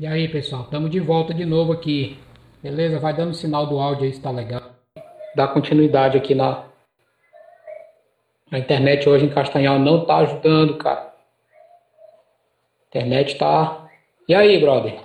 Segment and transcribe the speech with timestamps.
[0.00, 2.18] E aí, pessoal, estamos de volta de novo aqui.
[2.62, 2.98] Beleza?
[2.98, 4.62] Vai dando sinal do áudio aí se tá legal.
[5.36, 6.64] Dá continuidade aqui na,
[8.50, 11.00] a internet hoje em Castanhal não tá ajudando, cara.
[11.02, 13.90] A internet tá.
[14.26, 15.00] E aí, brother?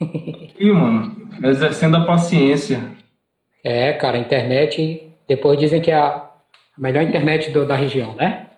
[0.58, 2.80] E, mano, exercendo a paciência.
[3.62, 5.08] É, cara, a internet.
[5.28, 6.28] Depois dizem que é a
[6.76, 8.50] melhor internet do, da região, né?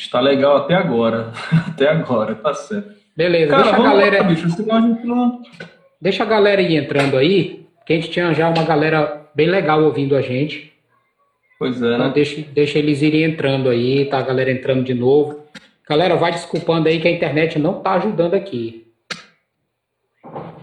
[0.00, 1.30] Está legal até agora.
[1.68, 2.98] até agora, tá certo.
[3.14, 4.18] Beleza, Cara, deixa a galera.
[4.22, 5.42] lá, bicho, senão a gente não...
[6.00, 9.82] Deixa a galera ir entrando aí, que a gente tinha já uma galera bem legal
[9.84, 10.72] ouvindo a gente.
[11.58, 12.12] Pois é, Então né?
[12.14, 15.40] deixa, deixa eles irem entrando aí, tá a galera entrando de novo.
[15.86, 18.86] Galera, vai desculpando aí que a internet não tá ajudando aqui.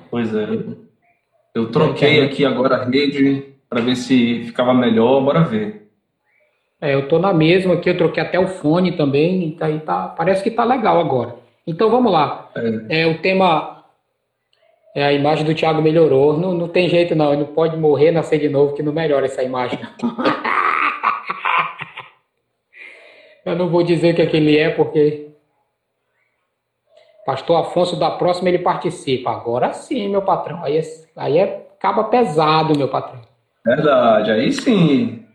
[0.10, 0.48] Pois é.
[1.54, 5.87] Eu troquei aqui agora a rede para ver se ficava melhor, bora ver.
[6.80, 10.10] É, eu tô na mesma aqui, eu troquei até o fone também, tá, aí tá,
[10.10, 11.36] parece que tá legal agora.
[11.66, 12.52] Então vamos lá.
[12.88, 13.84] É, o tema.
[14.96, 16.38] É, a imagem do Thiago melhorou.
[16.38, 19.26] Não, não tem jeito não, ele não pode morrer, nascer de novo, que não melhora
[19.26, 19.80] essa imagem.
[23.46, 25.26] Eu não vou dizer o que, é que ele é, porque.
[27.26, 29.32] Pastor Afonso da próxima ele participa.
[29.32, 30.64] Agora sim, meu patrão.
[30.64, 30.82] Aí é,
[31.16, 33.22] aí é caba pesado, meu patrão.
[33.66, 35.27] Verdade, aí sim.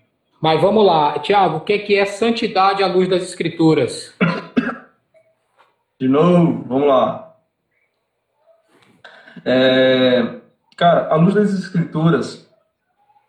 [0.42, 4.12] Mas vamos lá, Tiago, o que que é santidade à luz das Escrituras?
[6.00, 7.36] De novo, vamos lá.
[9.44, 10.40] É,
[10.76, 12.48] cara, à luz das escrituras,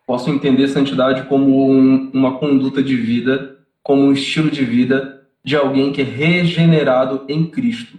[0.06, 5.56] posso entender santidade como um- uma conduta de vida, como um estilo de vida de
[5.56, 7.98] alguém que é regenerado em Cristo,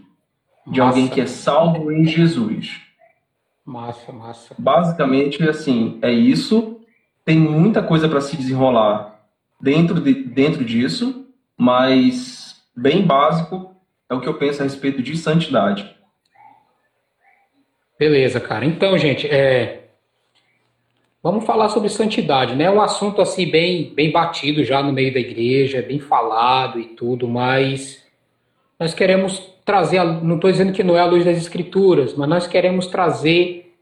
[0.68, 0.84] de Massa.
[0.84, 2.82] alguém que é salvo em Jesus.
[3.66, 4.56] Massa, massa.
[4.60, 6.75] Basicamente, assim, é isso.
[7.26, 9.20] Tem muita coisa para se desenrolar
[9.60, 11.26] dentro, de, dentro disso,
[11.58, 13.76] mas bem básico
[14.08, 15.96] é o que eu penso a respeito de santidade.
[17.98, 18.64] Beleza, cara.
[18.64, 19.88] Então, gente, é...
[21.24, 22.66] vamos falar sobre santidade, né?
[22.66, 26.86] É um assunto assim bem, bem batido já no meio da igreja, bem falado e
[26.90, 28.06] tudo, mas
[28.80, 32.46] nós queremos trazer, não estou dizendo que não é a luz das escrituras, mas nós
[32.46, 33.74] queremos trazer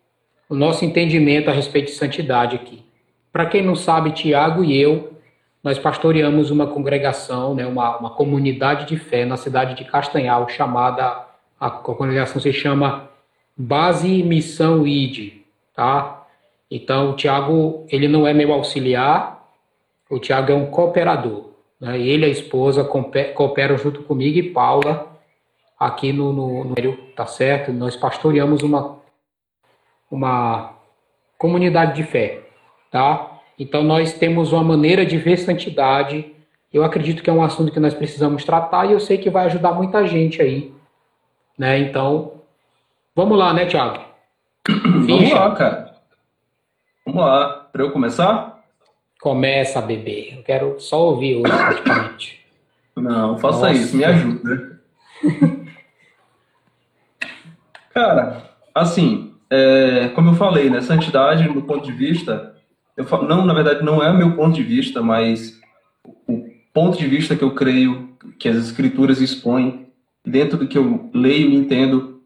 [0.48, 2.84] o nosso entendimento a respeito de santidade aqui.
[3.34, 5.12] Para quem não sabe, Tiago e eu,
[5.64, 11.26] nós pastoreamos uma congregação, né, uma, uma comunidade de fé na cidade de Castanhal, chamada,
[11.60, 13.10] a congregação se chama
[13.58, 15.34] Base Missão ID,
[15.74, 16.28] tá?
[16.70, 19.44] Então, o Tiago, ele não é meu auxiliar,
[20.12, 21.50] o Tiago é um cooperador,
[21.82, 22.00] né?
[22.00, 25.08] Ele e a esposa cooperam junto comigo e Paula
[25.80, 27.74] aqui no, no, no tá certo?
[27.74, 29.00] Nós pastoreamos uma,
[30.12, 30.74] uma
[31.36, 32.43] comunidade de fé,
[32.94, 33.40] tá?
[33.58, 36.32] Então, nós temos uma maneira de ver santidade.
[36.72, 39.46] Eu acredito que é um assunto que nós precisamos tratar e eu sei que vai
[39.48, 40.72] ajudar muita gente aí,
[41.58, 41.80] né?
[41.80, 42.42] Então,
[43.16, 44.00] vamos lá, né, Tiago?
[44.68, 45.96] Vamos lá, cara.
[47.04, 47.68] Vamos lá.
[47.74, 48.64] Para eu começar?
[49.20, 50.36] Começa, bebê.
[50.38, 52.46] Eu quero só ouvir hoje, praticamente.
[52.96, 53.74] Não, faça Nossa.
[53.74, 54.80] isso, me ajuda.
[57.92, 62.53] Cara, assim, é, como eu falei, né, santidade, do ponto de vista,
[62.96, 65.60] eu falo, não, na verdade, não é o meu ponto de vista, mas
[66.28, 68.10] o ponto de vista que eu creio
[68.40, 69.88] que as escrituras expõem,
[70.26, 72.22] dentro do que eu leio e entendo,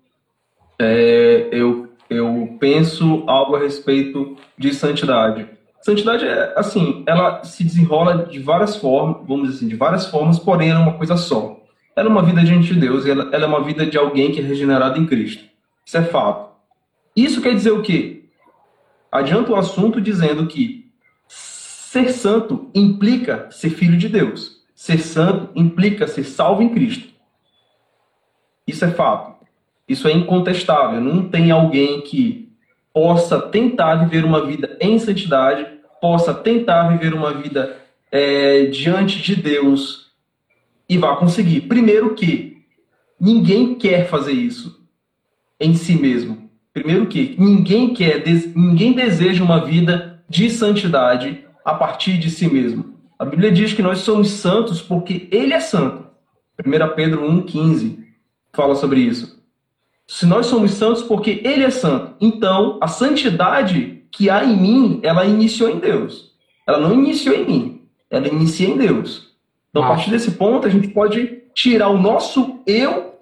[0.80, 5.48] é, eu, eu penso algo a respeito de santidade.
[5.82, 10.38] Santidade é assim, ela se desenrola de várias formas, vamos dizer assim, de várias formas,
[10.38, 11.60] porém ela é uma coisa só.
[11.96, 14.40] Ela é uma vida diante de Deus, ela, ela é uma vida de alguém que
[14.40, 15.44] é regenerado em Cristo.
[15.86, 16.52] Isso é fato.
[17.16, 18.17] Isso quer dizer o quê?
[19.18, 20.92] Adianta o assunto dizendo que
[21.28, 24.64] ser santo implica ser filho de Deus.
[24.76, 27.10] Ser santo implica ser salvo em Cristo.
[28.68, 29.44] Isso é fato.
[29.88, 31.02] Isso é incontestável.
[31.02, 32.52] Não tem alguém que
[32.94, 35.66] possa tentar viver uma vida em santidade,
[36.00, 37.76] possa tentar viver uma vida
[38.12, 40.12] é, diante de Deus
[40.88, 41.62] e vá conseguir.
[41.62, 42.62] Primeiro que
[43.20, 44.88] ninguém quer fazer isso
[45.60, 46.47] em si mesmo.
[46.78, 48.24] Primeiro que ninguém quer,
[48.56, 52.94] ninguém deseja uma vida de santidade a partir de si mesmo.
[53.18, 56.06] A Bíblia diz que nós somos santos porque Ele é santo.
[56.64, 57.98] 1 Pedro 1,15
[58.54, 59.44] fala sobre isso.
[60.06, 65.00] Se nós somos santos porque Ele é santo, então a santidade que há em mim,
[65.02, 66.32] ela iniciou em Deus.
[66.68, 69.32] Ela não iniciou em mim, ela inicia em Deus.
[69.72, 73.16] Então, a partir desse ponto, a gente pode tirar o nosso eu,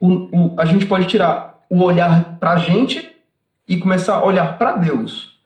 [0.00, 3.10] o- o- a gente pode tirar o olhar para a gente
[3.66, 5.38] e começar a olhar para Deus.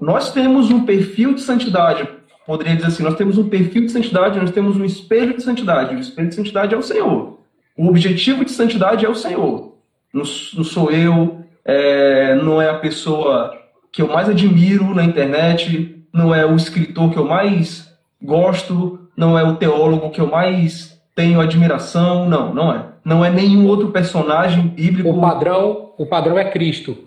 [0.00, 2.08] Nós temos um perfil de santidade
[2.46, 5.94] poderia dizer assim: nós temos um perfil de santidade, nós temos um espelho de santidade.
[5.94, 7.40] O espelho de santidade é o Senhor.
[7.76, 9.74] O objetivo de santidade é o Senhor.
[10.12, 13.52] Não, não sou eu, é, não é a pessoa
[13.92, 17.92] que eu mais admiro na internet, não é o escritor que eu mais
[18.22, 22.86] gosto, não é o teólogo que eu mais tenho admiração, não, não é.
[23.06, 25.08] Não é nenhum outro personagem bíblico.
[25.08, 27.06] O padrão, o padrão é Cristo.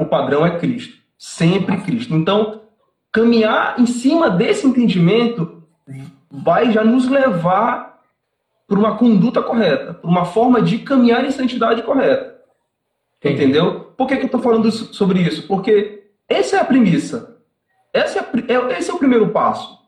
[0.00, 2.14] O padrão é Cristo, sempre Cristo.
[2.14, 2.62] Então,
[3.12, 5.62] caminhar em cima desse entendimento
[6.30, 8.00] vai já nos levar
[8.66, 12.40] para uma conduta correta, para uma forma de caminhar em santidade correta.
[13.18, 13.42] Entendi.
[13.42, 13.92] Entendeu?
[13.98, 15.46] Por que, que eu estou falando sobre isso?
[15.46, 17.36] Porque essa é a premissa.
[17.92, 19.78] Essa é, é, esse é o primeiro passo.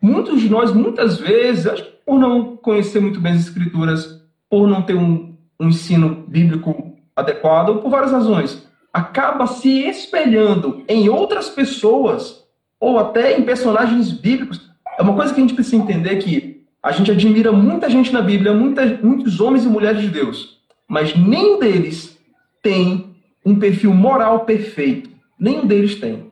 [0.00, 4.68] Muitos de nós, muitas vezes, acho que por não conhecer muito bem as escrituras, por
[4.68, 11.08] não ter um, um ensino bíblico adequado, ou por várias razões, acaba se espelhando em
[11.08, 12.44] outras pessoas,
[12.78, 14.70] ou até em personagens bíblicos.
[14.98, 18.22] É uma coisa que a gente precisa entender que a gente admira muita gente na
[18.22, 22.16] Bíblia, muita, muitos homens e mulheres de Deus, mas nenhum deles
[22.62, 25.10] tem um perfil moral perfeito.
[25.38, 26.25] Nenhum deles tem.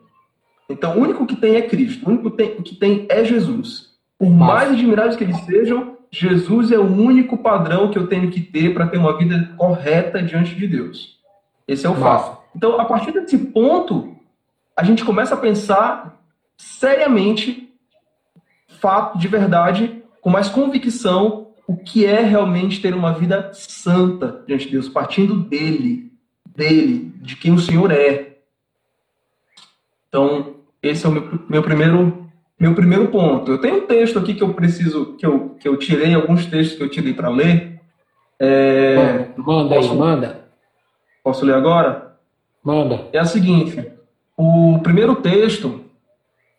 [0.74, 2.04] Então, o único que tem é Cristo.
[2.04, 3.94] O único que tem é Jesus.
[4.18, 8.40] Por mais admiráveis que eles sejam, Jesus é o único padrão que eu tenho que
[8.40, 11.20] ter para ter uma vida correta diante de Deus.
[11.66, 12.42] Esse é o fato.
[12.56, 14.16] Então, a partir desse ponto,
[14.76, 16.20] a gente começa a pensar
[16.56, 17.72] seriamente,
[18.66, 24.66] fato de verdade, com mais convicção, o que é realmente ter uma vida santa diante
[24.66, 26.12] de Deus, partindo dele,
[26.44, 28.38] dele, de quem o Senhor é.
[30.08, 30.53] Então,
[30.88, 32.24] esse é o meu, meu primeiro
[32.58, 33.50] meu primeiro ponto.
[33.50, 36.76] Eu tenho um texto aqui que eu preciso que eu, que eu tirei alguns textos
[36.76, 37.80] que eu tirei para ler.
[38.38, 40.44] É, manda posso, aí, manda.
[41.22, 42.16] Posso ler agora?
[42.62, 43.08] Manda.
[43.12, 43.84] É a seguinte:
[44.36, 45.84] o primeiro texto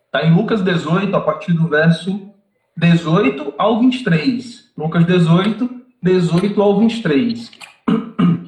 [0.06, 2.30] está em Lucas 18, a partir do verso
[2.78, 4.71] 18 ao 23.
[4.78, 5.69] Lucas 18,
[6.01, 7.51] 18 ao 23.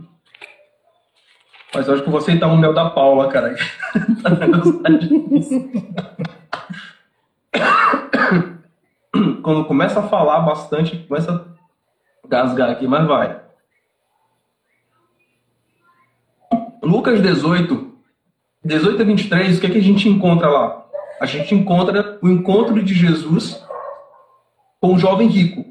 [1.73, 3.55] Mas eu acho que você está no mel da Paula, cara.
[9.43, 13.41] Quando começa a falar bastante, começa a gasgar aqui, mas vai.
[16.81, 17.93] Lucas 18,
[18.63, 20.85] 18 a 23, o que, é que a gente encontra lá?
[21.19, 23.61] A gente encontra o encontro de Jesus
[24.79, 25.65] com o jovem rico.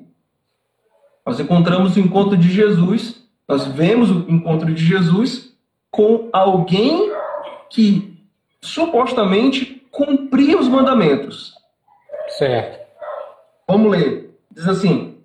[1.24, 5.55] Nós encontramos o encontro de Jesus, nós vemos o encontro de Jesus
[5.96, 7.10] com alguém
[7.70, 8.22] que
[8.60, 11.54] supostamente cumpria os mandamentos.
[12.28, 12.86] Certo.
[13.66, 14.38] Vamos ler.
[14.50, 15.16] Diz assim: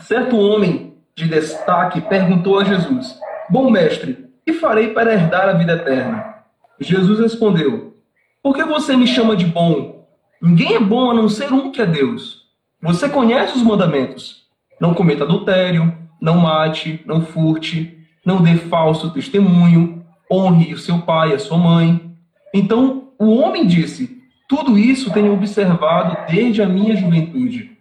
[0.00, 3.16] certo homem de destaque perguntou a Jesus:
[3.48, 6.34] Bom mestre, que farei para herdar a vida eterna?
[6.80, 7.94] Jesus respondeu:
[8.42, 10.04] Por que você me chama de bom?
[10.42, 12.48] Ninguém é bom a não ser um que é Deus.
[12.82, 14.48] Você conhece os mandamentos:
[14.80, 19.97] não cometa adultério, não mate, não furte, não dê falso testemunho,
[20.30, 22.12] honre o seu pai a sua mãe.
[22.52, 27.76] Então o homem disse: Tudo isso tenho observado desde a minha juventude.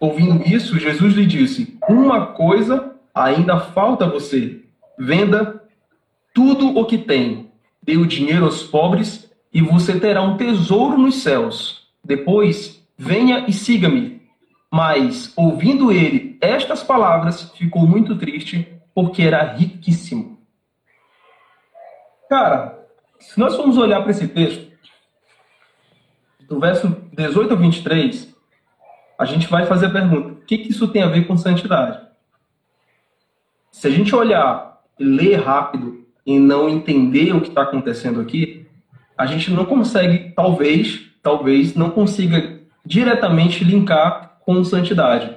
[0.00, 4.60] Ouvindo isso, Jesus lhe disse: Uma coisa ainda falta a você.
[4.98, 5.62] Venda
[6.34, 7.50] tudo o que tem,
[7.82, 11.88] dê o dinheiro aos pobres e você terá um tesouro nos céus.
[12.04, 14.22] Depois, venha e siga-me.
[14.70, 20.38] Mas, ouvindo ele estas palavras, ficou muito triste, porque era riquíssimo.
[22.30, 22.78] Cara,
[23.18, 24.70] se nós formos olhar para esse texto,
[26.48, 28.32] do verso 18 a 23,
[29.18, 31.98] a gente vai fazer a pergunta: o que, que isso tem a ver com santidade?
[33.72, 38.64] Se a gente olhar e ler rápido e não entender o que está acontecendo aqui,
[39.18, 45.36] a gente não consegue, talvez, talvez, não consiga diretamente linkar com santidade.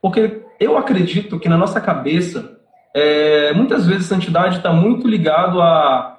[0.00, 2.58] Porque eu acredito que na nossa cabeça,
[2.94, 6.16] é, muitas vezes santidade está muito ligado a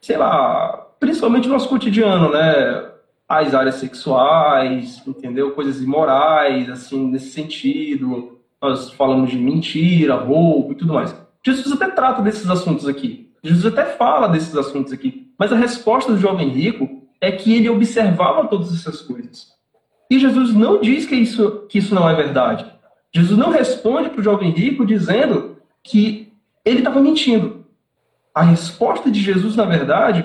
[0.00, 2.90] sei lá, principalmente no nosso cotidiano, né?
[3.28, 5.52] As áreas sexuais, entendeu?
[5.52, 8.38] Coisas imorais, assim, nesse sentido.
[8.60, 11.14] Nós falamos de mentira, roubo e tudo mais.
[11.44, 13.30] Jesus até trata desses assuntos aqui.
[13.42, 15.28] Jesus até fala desses assuntos aqui.
[15.38, 19.48] Mas a resposta do jovem rico é que ele observava todas essas coisas.
[20.10, 22.66] E Jesus não diz que isso, que isso não é verdade.
[23.14, 26.32] Jesus não responde para o jovem rico dizendo que
[26.64, 27.59] ele estava mentindo
[28.34, 30.24] a resposta de Jesus, na verdade,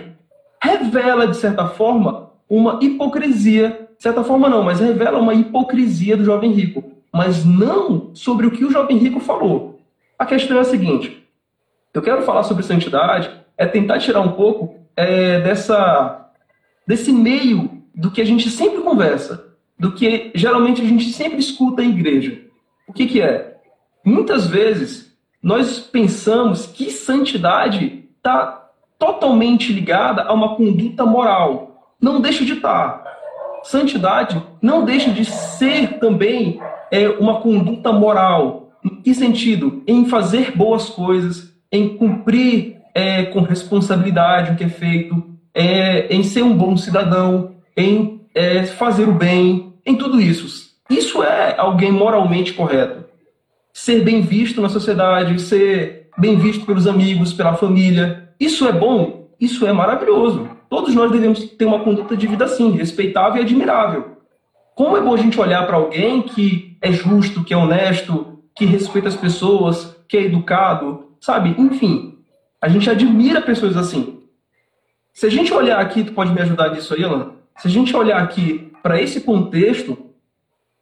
[0.62, 3.88] revela, de certa forma, uma hipocrisia.
[3.98, 6.84] De certa forma, não, mas revela uma hipocrisia do jovem rico.
[7.14, 9.80] Mas não sobre o que o jovem rico falou.
[10.20, 11.26] A questão é a seguinte:
[11.94, 16.30] eu quero falar sobre santidade, é tentar tirar um pouco é, dessa,
[16.86, 21.84] desse meio do que a gente sempre conversa, do que geralmente a gente sempre escuta
[21.84, 22.42] em igreja.
[22.88, 23.58] O que, que é?
[24.04, 25.05] Muitas vezes
[25.46, 31.94] nós pensamos que santidade está totalmente ligada a uma conduta moral.
[32.02, 33.04] Não deixa de estar.
[33.04, 33.12] Tá.
[33.62, 36.60] Santidade não deixa de ser também
[36.90, 38.72] é, uma conduta moral.
[38.84, 39.84] Em que sentido?
[39.86, 45.24] Em fazer boas coisas, em cumprir é, com responsabilidade o que é feito,
[45.54, 50.74] é, em ser um bom cidadão, em é, fazer o bem, em tudo isso.
[50.90, 53.05] Isso é alguém moralmente correto.
[53.78, 58.30] Ser bem visto na sociedade, ser bem visto pelos amigos, pela família.
[58.40, 60.50] Isso é bom, isso é maravilhoso.
[60.70, 64.16] Todos nós devemos ter uma conduta de vida assim, respeitável e admirável.
[64.74, 68.64] Como é bom a gente olhar para alguém que é justo, que é honesto, que
[68.64, 71.54] respeita as pessoas, que é educado, sabe?
[71.58, 72.20] Enfim,
[72.62, 74.22] a gente admira pessoas assim.
[75.14, 77.34] Se a gente olhar aqui, tu pode me ajudar nisso aí, Alan?
[77.58, 79.98] Se a gente olhar aqui para esse contexto,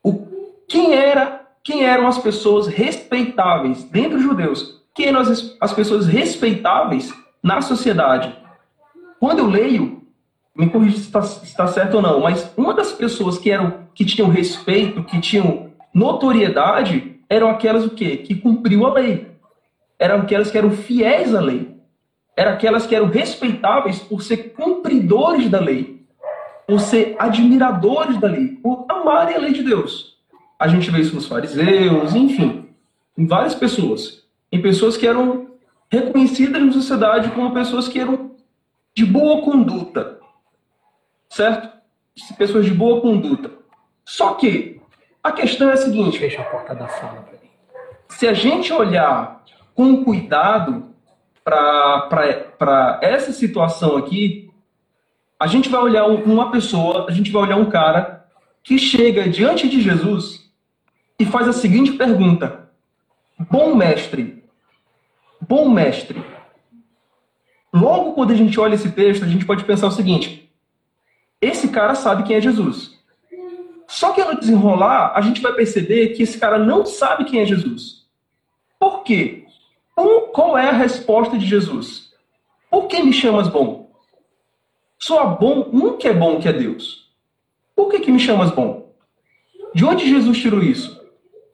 [0.04, 0.28] o,
[0.68, 4.82] quem era, quem eram as pessoas respeitáveis dentro dos judeus?
[4.94, 8.36] Quem eram as, as pessoas respeitáveis na sociedade?
[9.20, 10.04] Quando eu leio,
[10.56, 14.06] me corrija se está tá certo ou não, mas uma das pessoas que eram que
[14.06, 18.18] tinham respeito, que tinham notoriedade, eram aquelas o quê?
[18.18, 19.32] Que cumpriu a lei.
[19.98, 21.74] Eram aquelas que eram fiéis à lei
[22.36, 26.04] eram aquelas que eram respeitáveis por ser cumpridores da lei,
[26.68, 30.13] por ser admiradores da lei, por amarem a lei de Deus.
[30.64, 32.70] A gente vê isso nos fariseus, enfim,
[33.18, 34.24] em várias pessoas.
[34.50, 35.58] Em pessoas que eram
[35.92, 38.32] reconhecidas na sociedade como pessoas que eram
[38.96, 40.22] de boa conduta.
[41.30, 41.70] Certo?
[42.38, 43.52] Pessoas de boa conduta.
[44.06, 44.80] Só que
[45.22, 47.50] a questão é a seguinte: fecha a porta da sala para mim.
[48.08, 49.44] Se a gente olhar
[49.76, 50.96] com cuidado
[51.44, 54.50] para essa situação aqui,
[55.38, 58.26] a gente vai olhar uma pessoa, a gente vai olhar um cara
[58.64, 60.43] que chega diante de Jesus
[61.20, 62.70] e faz a seguinte pergunta:
[63.50, 64.44] Bom mestre,
[65.42, 66.24] bom mestre.
[67.74, 70.52] Logo quando a gente olha esse texto, a gente pode pensar o seguinte:
[71.42, 72.94] esse cara sabe quem é Jesus.
[73.88, 77.46] Só que no desenrolar, a gente vai perceber que esse cara não sabe quem é
[77.46, 78.08] Jesus.
[78.80, 79.46] Por quê?
[79.98, 82.12] Um, qual é a resposta de Jesus?
[82.70, 83.92] Por que me chamas bom?
[84.98, 87.12] Só bom um que é bom, que é Deus.
[87.76, 88.94] Por que, que me chamas bom?
[89.76, 91.03] De onde Jesus tirou isso?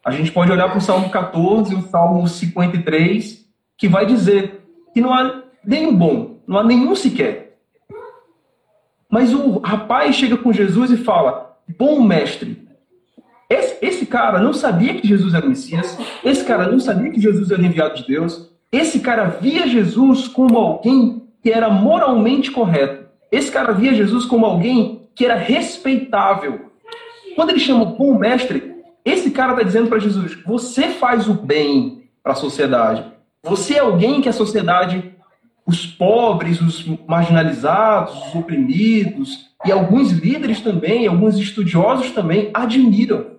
[0.05, 3.45] A gente pode olhar para o Salmo 14 e o Salmo 53,
[3.77, 4.61] que vai dizer
[4.93, 7.57] que não há nenhum bom, não há nenhum sequer.
[9.09, 12.67] Mas o rapaz chega com Jesus e fala: Bom mestre,
[13.49, 17.19] esse, esse cara não sabia que Jesus era o Messias, esse cara não sabia que
[17.19, 23.09] Jesus era enviado de Deus, esse cara via Jesus como alguém que era moralmente correto.
[23.31, 26.71] Esse cara via Jesus como alguém que era respeitável.
[27.35, 28.68] Quando ele chama o bom mestre,
[29.03, 33.03] esse cara está dizendo para Jesus: você faz o bem para a sociedade.
[33.43, 35.15] Você é alguém que a sociedade,
[35.65, 43.37] os pobres, os marginalizados, os oprimidos e alguns líderes também, alguns estudiosos também admiram.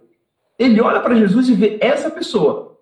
[0.59, 2.79] Ele olha para Jesus e vê essa pessoa.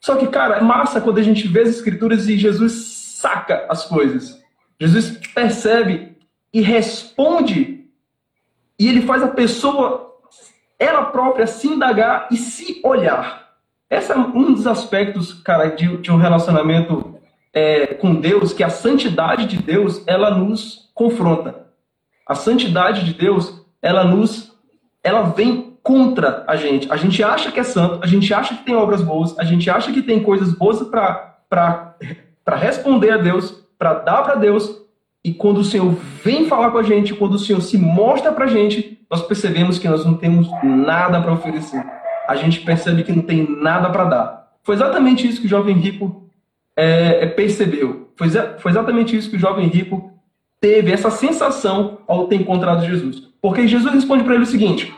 [0.00, 2.72] Só que, cara, é massa quando a gente vê as escrituras e Jesus
[3.20, 4.42] saca as coisas.
[4.80, 6.16] Jesus percebe
[6.52, 7.86] e responde.
[8.78, 10.11] E ele faz a pessoa,
[10.82, 13.50] ela própria, se indagar e se olhar.
[13.88, 17.20] Esse é um dos aspectos, cara, de, de um relacionamento
[17.52, 21.66] é, com Deus, que a santidade de Deus, ela nos confronta.
[22.26, 24.52] A santidade de Deus, ela nos,
[25.04, 26.90] ela vem contra a gente.
[26.90, 29.68] A gente acha que é santo, a gente acha que tem obras boas, a gente
[29.68, 31.96] acha que tem coisas boas para
[32.56, 34.80] responder a Deus, para dar para Deus.
[35.24, 35.92] E quando o Senhor
[36.24, 39.78] vem falar com a gente, quando o Senhor se mostra para a gente, nós percebemos
[39.78, 41.84] que nós não temos nada para oferecer.
[42.26, 44.52] A gente percebe que não tem nada para dar.
[44.62, 46.30] Foi exatamente isso que o jovem rico
[46.74, 48.10] é, é percebeu.
[48.16, 50.10] Foi, foi exatamente isso que o jovem rico
[50.58, 53.28] teve, essa sensação ao ter encontrado Jesus.
[53.42, 54.94] Porque Jesus responde para ele o seguinte: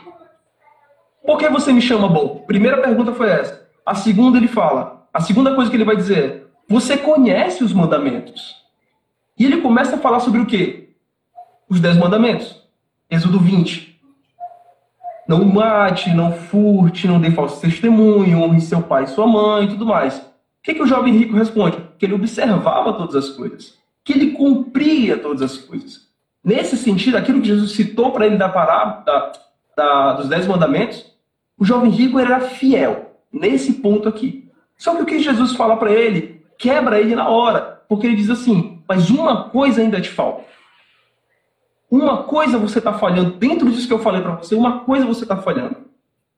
[1.25, 2.45] por que você me chama bom?
[2.47, 3.67] Primeira pergunta foi essa.
[3.85, 7.73] A segunda ele fala, a segunda coisa que ele vai dizer é, você conhece os
[7.73, 8.55] mandamentos?
[9.37, 10.91] E ele começa a falar sobre o quê?
[11.67, 12.63] Os dez mandamentos.
[13.09, 13.94] Êxodo 20.
[15.27, 19.69] Não mate, não furte, não dê falso testemunho, honre seu pai e sua mãe e
[19.69, 20.17] tudo mais.
[20.17, 20.23] O
[20.63, 21.77] que, que o jovem rico responde?
[21.97, 23.77] Que ele observava todas as coisas.
[24.03, 26.05] Que ele cumpria todas as coisas.
[26.43, 29.31] Nesse sentido, aquilo que Jesus citou para ele da parábola, da,
[29.75, 31.03] da, dos dez mandamentos,
[31.57, 34.47] o jovem rico era fiel nesse ponto aqui.
[34.77, 38.29] Só que o que Jesus fala para ele quebra ele na hora, porque ele diz
[38.29, 40.43] assim: Mas uma coisa ainda te falta.
[41.89, 45.23] Uma coisa você está falhando, dentro disso que eu falei para você, uma coisa você
[45.23, 45.77] está falhando.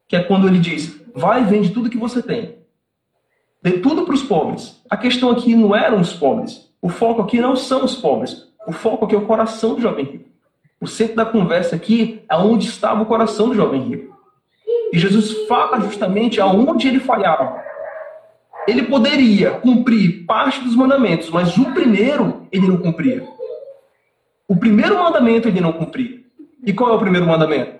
[0.07, 2.57] Que é quando ele diz: vai e vende tudo que você tem.
[3.61, 4.81] Dê tudo para os pobres.
[4.89, 6.71] A questão aqui não eram os pobres.
[6.81, 8.47] O foco aqui não são os pobres.
[8.67, 10.29] O foco aqui é o coração do jovem rico.
[10.79, 14.15] O centro da conversa aqui é onde estava o coração do jovem rico.
[14.93, 17.61] E Jesus fala justamente aonde ele falhava.
[18.67, 23.27] Ele poderia cumprir parte dos mandamentos, mas o primeiro ele não cumpria.
[24.47, 26.21] O primeiro mandamento ele não cumpria.
[26.63, 27.77] E qual é o primeiro mandamento?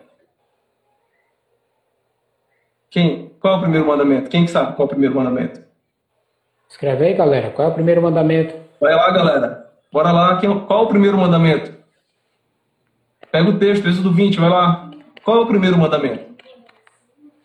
[2.90, 3.32] Quem?
[3.40, 4.30] Qual é o primeiro mandamento?
[4.30, 5.62] Quem sabe qual é o primeiro mandamento?
[6.70, 7.52] Escreve aí, galera.
[7.52, 8.54] Qual é o primeiro mandamento?
[8.80, 9.70] Vai lá, galera.
[9.92, 10.40] Bora lá.
[10.40, 11.74] Qual é o primeiro mandamento?
[13.32, 14.90] Pega o texto, Êxodo 20, vai lá.
[15.24, 16.26] Qual é o primeiro mandamento?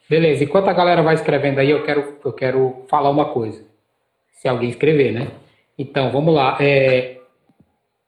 [0.08, 0.44] Beleza.
[0.44, 3.64] Enquanto a galera vai escrevendo aí, eu quero, eu quero falar uma coisa.
[4.32, 5.28] Se alguém escrever, né?
[5.78, 6.56] Então, vamos lá.
[6.60, 7.18] É,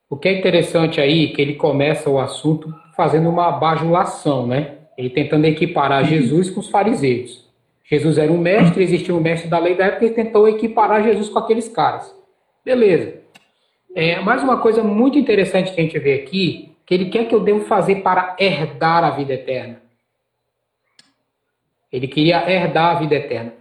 [0.09, 4.79] o que é interessante aí é que ele começa o assunto fazendo uma bajulação, né?
[4.97, 7.45] Ele tentando equiparar Jesus com os fariseus.
[7.85, 11.29] Jesus era um mestre, existia um mestre da lei da época, ele tentou equiparar Jesus
[11.29, 12.15] com aqueles caras.
[12.65, 13.21] Beleza.
[13.95, 17.35] É, mais uma coisa muito interessante que a gente vê aqui, que ele quer que
[17.35, 19.83] eu devo fazer para herdar a vida eterna.
[21.93, 23.53] Ele queria herdar a vida eterna.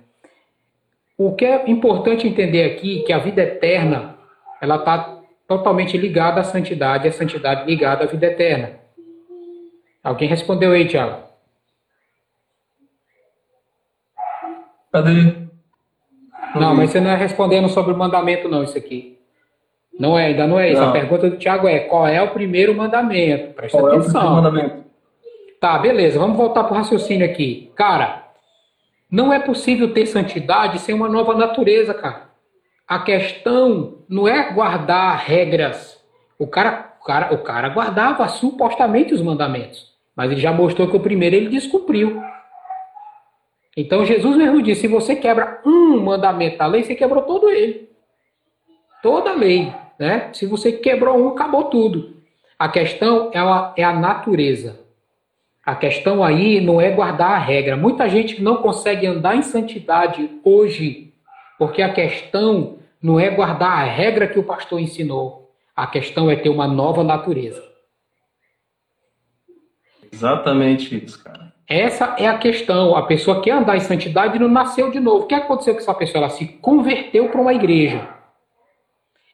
[1.17, 4.17] O que é importante entender aqui é que a vida eterna,
[4.59, 5.22] ela está
[5.57, 8.79] totalmente ligada à santidade, a santidade ligada à vida eterna.
[10.03, 11.23] Alguém respondeu aí, Tiago?
[14.91, 15.33] Cadê?
[16.55, 19.17] Não, mas você não é respondendo sobre o mandamento, não, isso aqui.
[19.99, 20.81] Não é, ainda não é isso.
[20.81, 20.89] Não.
[20.89, 23.53] A pergunta do Tiago é: qual é o primeiro mandamento?
[23.53, 24.21] Presta qual atenção.
[24.21, 24.83] É o primeiro mandamento?
[25.59, 27.71] Tá, beleza, vamos voltar para o raciocínio aqui.
[27.75, 28.23] Cara,
[29.09, 32.32] não é possível ter santidade sem uma nova natureza, cara.
[32.93, 35.99] A questão não é guardar regras.
[36.37, 40.95] O cara, o cara, o cara guardava supostamente os mandamentos, mas ele já mostrou que
[40.95, 42.21] o primeiro ele descumpriu.
[43.75, 47.89] Então Jesus mesmo disse: se você quebra um mandamento da lei, você quebrou todo ele.
[49.01, 49.73] Toda a lei.
[49.97, 50.29] Né?
[50.31, 52.17] Se você quebrou um, acabou tudo.
[52.59, 54.79] A questão ela é a natureza.
[55.65, 57.75] A questão aí não é guardar a regra.
[57.75, 61.11] Muita gente não consegue andar em santidade hoje,
[61.57, 65.51] porque a questão não é guardar a regra que o pastor ensinou.
[65.75, 67.61] A questão é ter uma nova natureza.
[70.09, 71.51] Exatamente isso, cara.
[71.67, 72.95] Essa é a questão.
[72.95, 75.23] A pessoa quer andar em santidade e não nasceu de novo.
[75.23, 76.23] O que aconteceu com essa pessoa?
[76.23, 78.07] Ela se converteu para uma igreja.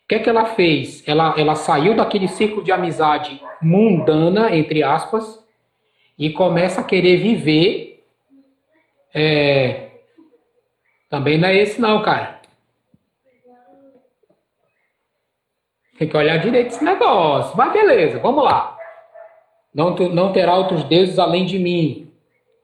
[0.04, 1.08] O que é que ela fez?
[1.08, 5.46] Ela, ela saiu daquele círculo de amizade mundana, entre aspas,
[6.18, 8.04] e começa a querer viver.
[9.14, 9.90] É...
[11.10, 12.39] Também não é esse, não, cara.
[16.00, 17.58] Tem que olhar direito esse negócio.
[17.58, 18.78] Mas beleza, vamos lá.
[19.76, 22.10] Não, não terá outros deuses além de mim.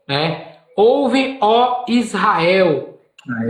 [0.07, 0.53] Né?
[0.75, 2.97] Ouve, ó Israel,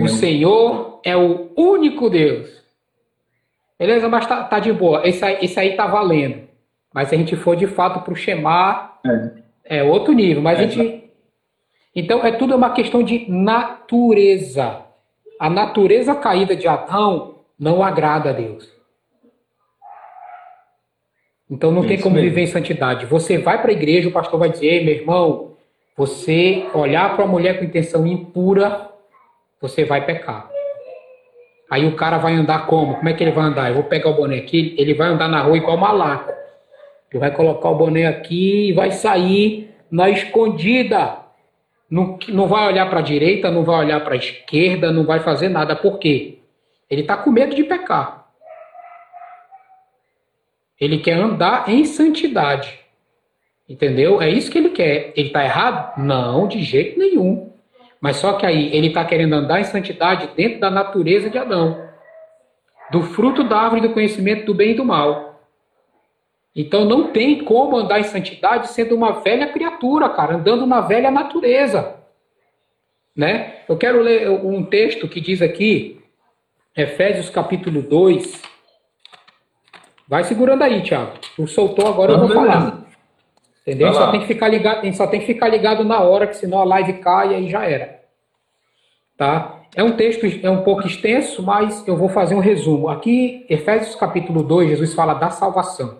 [0.01, 2.49] o Senhor é o único Deus.
[3.77, 4.09] Beleza?
[4.09, 5.07] Mas tá, tá de boa.
[5.07, 6.47] Esse aí, esse aí tá valendo.
[6.91, 8.91] Mas se a gente for de fato para o Shema,
[9.65, 9.77] é.
[9.77, 9.83] é.
[9.83, 10.41] outro nível.
[10.41, 11.11] Mas é, a gente.
[11.95, 14.81] Então é tudo uma questão de natureza.
[15.39, 18.74] A natureza caída de Adão não agrada a Deus.
[21.49, 22.29] Então não tem como mesmo.
[22.29, 23.05] viver em santidade.
[23.05, 25.53] Você vai para a igreja, o pastor vai dizer, meu irmão,
[25.95, 28.89] você olhar para uma mulher com intenção impura,
[29.61, 30.49] você vai pecar.
[31.69, 32.95] Aí o cara vai andar como?
[32.95, 33.69] Como é que ele vai andar?
[33.69, 36.31] Eu vou pegar o boné aqui, ele vai andar na rua igual malaco.
[37.11, 41.19] Ele vai colocar o boné aqui e vai sair na escondida.
[41.89, 45.19] Não, não vai olhar para a direita, não vai olhar para a esquerda, não vai
[45.19, 45.75] fazer nada.
[45.75, 46.39] Por quê?
[46.89, 48.24] Ele está com medo de pecar.
[50.79, 52.79] Ele quer andar em santidade.
[53.67, 54.21] Entendeu?
[54.21, 55.13] É isso que ele quer.
[55.15, 55.97] Ele está errado?
[55.97, 57.51] Não, de jeito nenhum.
[57.99, 61.89] Mas só que aí ele está querendo andar em santidade dentro da natureza de Adão,
[62.91, 65.41] do fruto da árvore do conhecimento do bem e do mal.
[66.55, 71.09] Então não tem como andar em santidade sendo uma velha criatura, cara, andando na velha
[71.09, 71.95] natureza.
[73.15, 73.61] Né?
[73.67, 75.99] Eu quero ler um texto que diz aqui,
[76.75, 78.41] Efésios capítulo 2.
[80.07, 81.13] Vai segurando aí, Tiago.
[81.35, 82.85] Tu soltou agora, eu vou falar.
[83.61, 83.91] Entendeu?
[83.93, 86.59] Só tem, que ficar ligado, tem, só tem que ficar ligado na hora, que senão
[86.59, 87.99] a live cai e aí já era.
[89.17, 89.61] Tá?
[89.75, 92.89] É um texto, é um pouco extenso, mas eu vou fazer um resumo.
[92.89, 95.97] Aqui, Efésios capítulo 2, Jesus fala da salvação.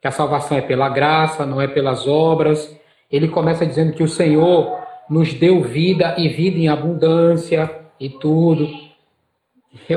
[0.00, 2.74] Que a salvação é pela graça, não é pelas obras.
[3.10, 4.78] Ele começa dizendo que o Senhor
[5.10, 7.70] nos deu vida e vida em abundância
[8.00, 8.87] e tudo.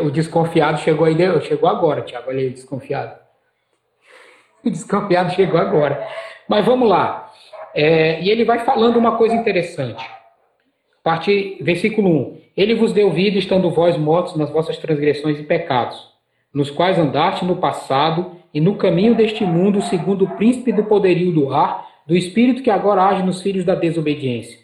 [0.03, 3.19] O desconfiado chegou aí, chegou agora, Tiago, olha aí, desconfiado.
[4.63, 6.07] O desconfiado chegou agora.
[6.47, 7.31] Mas vamos lá.
[7.73, 10.07] É, e ele vai falando uma coisa interessante.
[11.03, 12.41] Parte, versículo 1.
[12.55, 15.97] Ele vos deu vida, estando vós mortos nas vossas transgressões e pecados,
[16.53, 21.31] nos quais andaste no passado e no caminho deste mundo, segundo o príncipe do poderio
[21.31, 24.59] do ar, do espírito que agora age nos filhos da desobediência,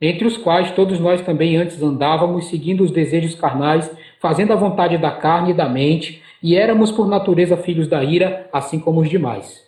[0.00, 4.98] entre os quais todos nós também antes andávamos, seguindo os desejos carnais, fazendo a vontade
[4.98, 9.08] da carne e da mente, e éramos por natureza filhos da ira, assim como os
[9.08, 9.62] demais.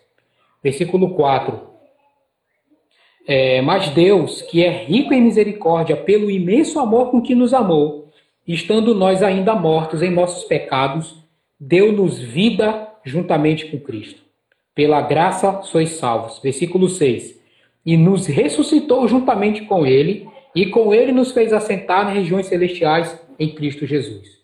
[0.62, 1.70] Versículo 4.
[3.26, 8.08] É, mas Deus, que é rico em misericórdia, pelo imenso amor com que nos amou,
[8.46, 11.16] estando nós ainda mortos em nossos pecados,
[11.58, 14.22] deu-nos vida juntamente com Cristo.
[14.74, 16.40] Pela graça sois salvos.
[16.42, 17.38] Versículo 6.
[17.84, 23.18] E nos ressuscitou juntamente com Ele, e com Ele nos fez assentar nas regiões celestiais
[23.38, 24.39] em Cristo Jesus.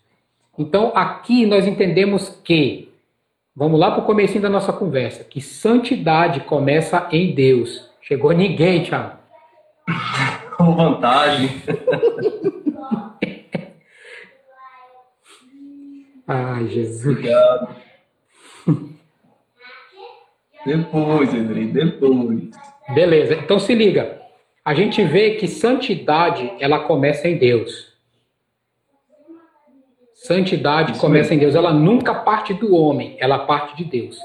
[0.57, 2.91] Então, aqui nós entendemos que,
[3.55, 7.87] vamos lá para o começo da nossa conversa, que santidade começa em Deus.
[8.01, 9.17] Chegou ninguém, Thiago.
[10.57, 11.49] Com vantagem.
[16.27, 17.17] Ai, Jesus.
[17.17, 17.75] Obrigado.
[20.65, 22.49] Depois, Andrei, depois.
[22.93, 24.21] Beleza, então se liga.
[24.65, 27.86] A gente vê que santidade, ela começa em Deus.
[30.27, 31.35] Santidade Isso começa mesmo.
[31.35, 31.55] em Deus.
[31.55, 34.19] Ela nunca parte do homem, ela parte de Deus.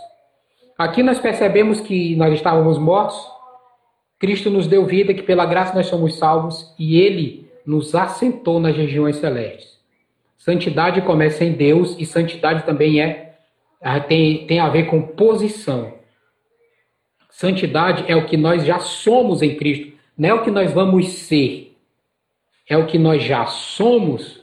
[0.76, 3.16] Aqui nós percebemos que nós estávamos mortos,
[4.18, 8.76] Cristo nos deu vida, que pela graça nós somos salvos e Ele nos assentou nas
[8.76, 9.78] regiões celestes.
[10.36, 13.34] Santidade começa em Deus e santidade também é
[14.08, 15.94] tem, tem a ver com posição.
[17.30, 21.08] Santidade é o que nós já somos em Cristo, não é o que nós vamos
[21.10, 21.76] ser.
[22.68, 24.41] É o que nós já somos,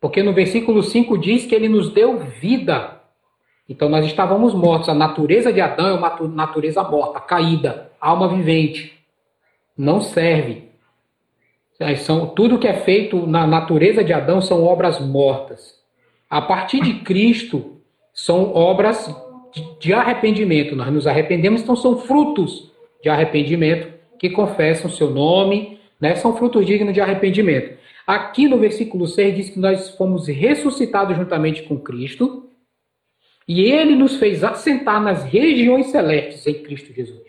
[0.00, 3.00] porque no versículo 5 diz que ele nos deu vida.
[3.68, 4.88] Então nós estávamos mortos.
[4.88, 8.98] A natureza de Adão é uma natureza morta, caída, alma vivente.
[9.76, 10.68] Não serve.
[11.80, 15.78] É, são, tudo que é feito na natureza de Adão são obras mortas.
[16.28, 17.76] A partir de Cristo,
[18.12, 19.14] são obras
[19.78, 20.74] de, arrependimento.
[20.74, 26.16] Nós nos arrependemos, então são frutos de arrependimento que confessam o seu nome, né?
[26.16, 27.78] são frutos dignos de arrependimento.
[28.08, 32.48] Aqui no versículo 6 diz que nós fomos ressuscitados juntamente com Cristo
[33.46, 37.20] e ele nos fez assentar nas regiões celestes em Cristo Jesus.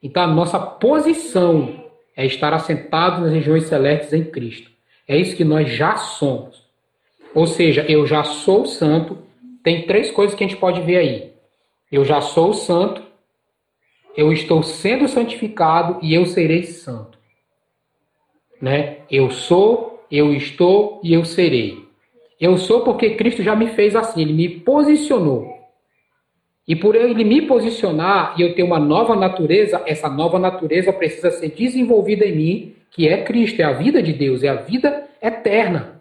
[0.00, 1.84] Então a nossa posição
[2.16, 4.70] é estar assentado nas regiões celestes em Cristo.
[5.08, 6.64] É isso que nós já somos.
[7.34, 9.18] Ou seja, eu já sou santo.
[9.64, 11.32] Tem três coisas que a gente pode ver aí.
[11.90, 13.02] Eu já sou santo,
[14.16, 17.21] eu estou sendo santificado e eu serei santo.
[18.62, 18.98] Né?
[19.10, 21.84] Eu sou, eu estou e eu serei.
[22.40, 25.52] Eu sou porque Cristo já me fez assim, ele me posicionou.
[26.66, 31.32] E por ele me posicionar e eu ter uma nova natureza, essa nova natureza precisa
[31.32, 35.08] ser desenvolvida em mim, que é Cristo, é a vida de Deus, é a vida
[35.20, 36.00] eterna.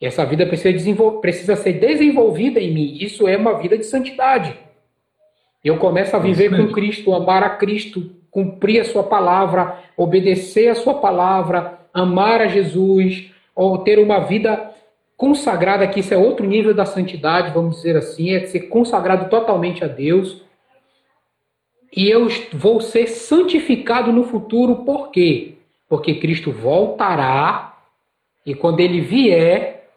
[0.00, 2.98] Essa vida precisa, precisa ser desenvolvida em mim.
[3.00, 4.56] Isso é uma vida de santidade.
[5.64, 10.74] Eu começo a viver com Cristo, amar a Cristo, cumprir a sua palavra, obedecer a
[10.74, 14.72] sua palavra, amar a Jesus, ou ter uma vida
[15.16, 19.84] consagrada, que isso é outro nível da santidade, vamos dizer assim, é ser consagrado totalmente
[19.84, 20.42] a Deus.
[21.94, 25.56] E eu vou ser santificado no futuro, por quê?
[25.86, 27.76] Porque Cristo voltará
[28.46, 29.90] e quando ele vier,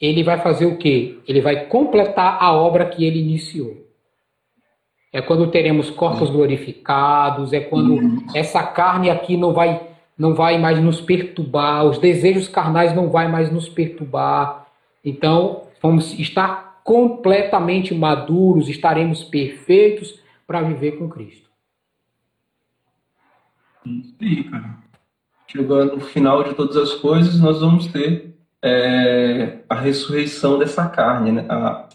[0.00, 1.18] ele vai fazer o quê?
[1.26, 3.83] Ele vai completar a obra que ele iniciou.
[5.14, 8.26] É quando teremos corpos glorificados, é quando uhum.
[8.34, 9.80] essa carne aqui não vai
[10.18, 14.66] não vai mais nos perturbar, os desejos carnais não vai mais nos perturbar.
[15.04, 21.48] Então, vamos estar completamente maduros, estaremos perfeitos para viver com Cristo.
[23.84, 24.78] Sim, cara.
[25.46, 31.30] Chegando no final de todas as coisas, nós vamos ter é, a ressurreição dessa carne,
[31.32, 31.46] né?
[31.48, 31.88] a,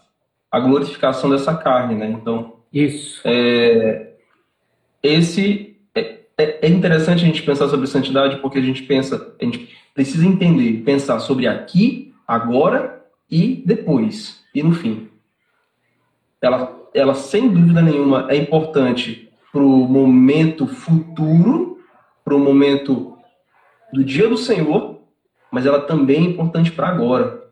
[0.51, 1.95] a glorificação dessa carne.
[1.95, 2.07] Né?
[2.09, 3.21] Então, isso.
[3.25, 4.13] É,
[5.01, 5.77] esse
[6.39, 10.25] é, é interessante a gente pensar sobre santidade porque a gente pensa, a gente precisa
[10.25, 15.09] entender, pensar sobre aqui, agora e depois e no fim.
[16.41, 21.79] Ela, ela sem dúvida nenhuma é importante para o momento futuro,
[22.23, 23.17] para o momento
[23.91, 25.01] do dia do Senhor,
[25.51, 27.43] mas ela também é importante para agora.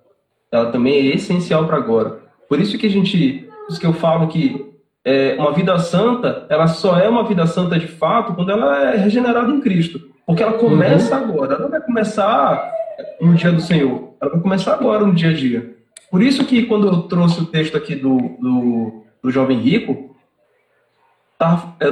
[0.52, 2.22] Ela também é essencial para agora.
[2.48, 4.67] Por isso que a gente, por isso que eu falo que
[5.08, 8.98] é, uma vida santa, ela só é uma vida santa de fato quando ela é
[8.98, 10.02] regenerada em Cristo.
[10.26, 11.24] Porque ela começa uhum.
[11.24, 12.74] agora, ela não vai começar
[13.22, 15.78] no dia do Senhor, ela vai começar agora no dia a dia.
[16.12, 20.14] Por isso que quando eu trouxe o texto aqui do, do, do jovem rico,
[21.40, 21.90] tá é,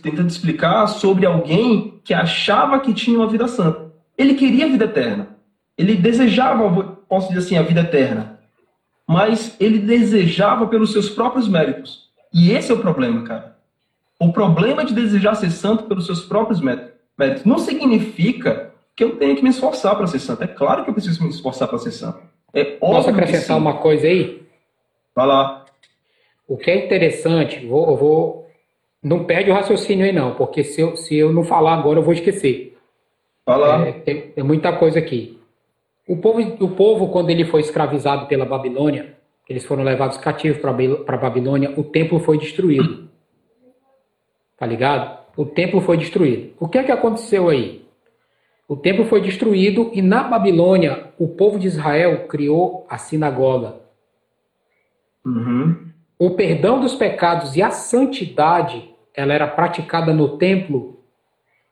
[0.00, 3.92] tentando explicar sobre alguém que achava que tinha uma vida santa.
[4.16, 5.30] Ele queria a vida eterna.
[5.76, 6.70] Ele desejava,
[7.08, 8.35] posso dizer assim, a vida eterna.
[9.06, 12.08] Mas ele desejava pelos seus próprios méritos.
[12.32, 13.56] E esse é o problema, cara.
[14.18, 19.36] O problema de desejar ser santo pelos seus próprios méritos não significa que eu tenha
[19.36, 20.42] que me esforçar para ser santo.
[20.42, 22.18] É claro que eu preciso me esforçar para ser santo.
[22.52, 24.42] É Posso acrescentar uma coisa aí?
[25.14, 25.66] Vai lá.
[26.48, 28.50] O que é interessante, vou, vou.
[29.02, 32.02] Não perde o raciocínio aí, não, porque se eu, se eu não falar agora, eu
[32.02, 32.76] vou esquecer.
[33.44, 33.86] Vai lá.
[33.86, 35.35] É, tem, tem muita coisa aqui.
[36.06, 39.16] O povo, o povo, quando ele foi escravizado pela Babilônia,
[39.48, 43.08] eles foram levados cativos para a Babilônia, o templo foi destruído.
[44.56, 45.18] Tá ligado?
[45.36, 46.54] O templo foi destruído.
[46.58, 47.84] O que é que aconteceu aí?
[48.68, 53.76] O templo foi destruído e na Babilônia o povo de Israel criou a sinagoga.
[55.24, 55.86] Uhum.
[56.18, 61.00] O perdão dos pecados e a santidade, ela era praticada no templo.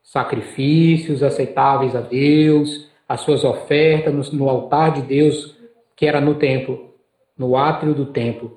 [0.03, 5.57] Sacrifícios aceitáveis a Deus, as suas ofertas no, no altar de Deus,
[5.97, 6.95] que era no templo,
[7.37, 8.55] no átrio do templo.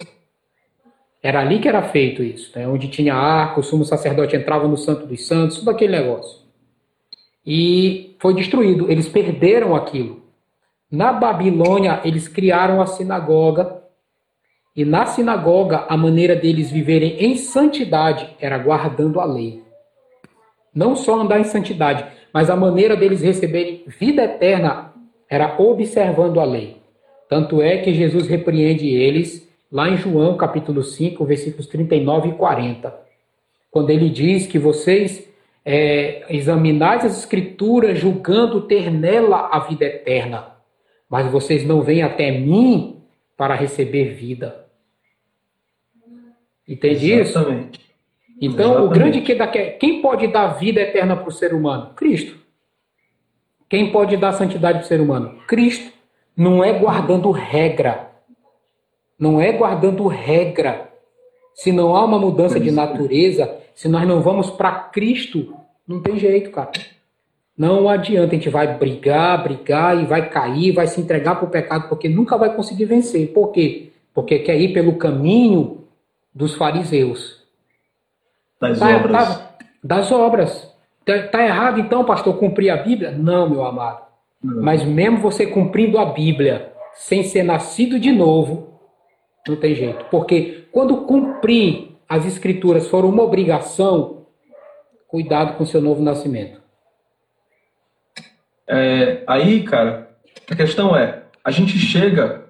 [1.22, 2.68] Era ali que era feito isso, né?
[2.68, 6.46] onde tinha arco, o sumo sacerdote entrava no Santo dos Santos, tudo aquele negócio.
[7.46, 10.24] E foi destruído, eles perderam aquilo.
[10.90, 13.84] Na Babilônia, eles criaram a sinagoga,
[14.76, 19.64] e na sinagoga, a maneira deles viverem em santidade era guardando a lei.
[20.74, 22.06] Não só andar em santidade,
[22.38, 24.94] mas a maneira deles receberem vida eterna
[25.28, 26.78] era observando a lei.
[27.28, 32.96] Tanto é que Jesus repreende eles lá em João capítulo 5, versículos 39 e 40,
[33.72, 35.28] quando ele diz que vocês
[35.66, 40.52] é, examinais as escrituras julgando ter nela a vida eterna,
[41.10, 43.02] mas vocês não vêm até mim
[43.36, 44.64] para receber vida.
[46.68, 47.80] Entende Exatamente.
[47.80, 47.87] isso?
[48.40, 48.86] Então, Exatamente.
[48.86, 51.94] o grande que dá, quem pode dar vida eterna para o ser humano?
[51.96, 52.38] Cristo.
[53.70, 55.40] Quem pode dar santidade para o ser humano?
[55.48, 55.92] Cristo.
[56.36, 58.12] Não é guardando regra.
[59.20, 60.90] Não é guardando regra.
[61.56, 65.56] Se não há uma mudança de natureza, se nós não vamos para Cristo,
[65.88, 66.72] não tem jeito, cara.
[67.58, 71.50] Não adianta, a gente vai brigar, brigar e vai cair, vai se entregar para o
[71.50, 73.34] pecado, porque nunca vai conseguir vencer.
[73.34, 73.90] Por quê?
[74.14, 75.84] Porque quer ir pelo caminho
[76.34, 77.44] dos fariseus.
[78.60, 79.12] Das tá, obras.
[79.12, 79.50] Tá,
[79.84, 80.76] das obras.
[81.06, 83.12] Tá, tá, errado então, pastor, cumprir a Bíblia?
[83.12, 84.06] Não, meu amado.
[84.44, 84.62] Não.
[84.62, 88.80] Mas mesmo você cumprindo a Bíblia sem ser nascido de novo,
[89.48, 90.06] não tem jeito.
[90.06, 94.26] Porque quando cumprir as escrituras for uma obrigação,
[95.08, 96.62] cuidado com seu novo nascimento.
[98.68, 100.10] É, aí, cara,
[100.50, 102.46] a questão é, a gente chega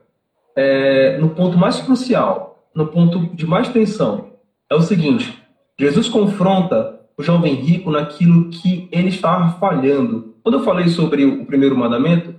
[0.55, 4.31] é, no ponto mais crucial, no ponto de mais tensão
[4.69, 5.41] é o seguinte:
[5.79, 10.35] Jesus confronta o jovem rico naquilo que ele estava falhando.
[10.43, 12.35] Quando eu falei sobre o primeiro mandamento,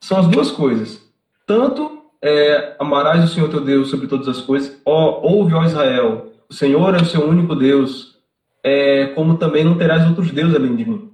[0.00, 1.00] são as duas coisas.
[1.46, 6.32] Tanto é, amarás o Senhor teu Deus sobre todas as coisas, ó, ouve, ó Israel,
[6.48, 8.18] o Senhor é o seu único Deus,
[8.62, 11.10] é, como também não terás outros deuses além de mim.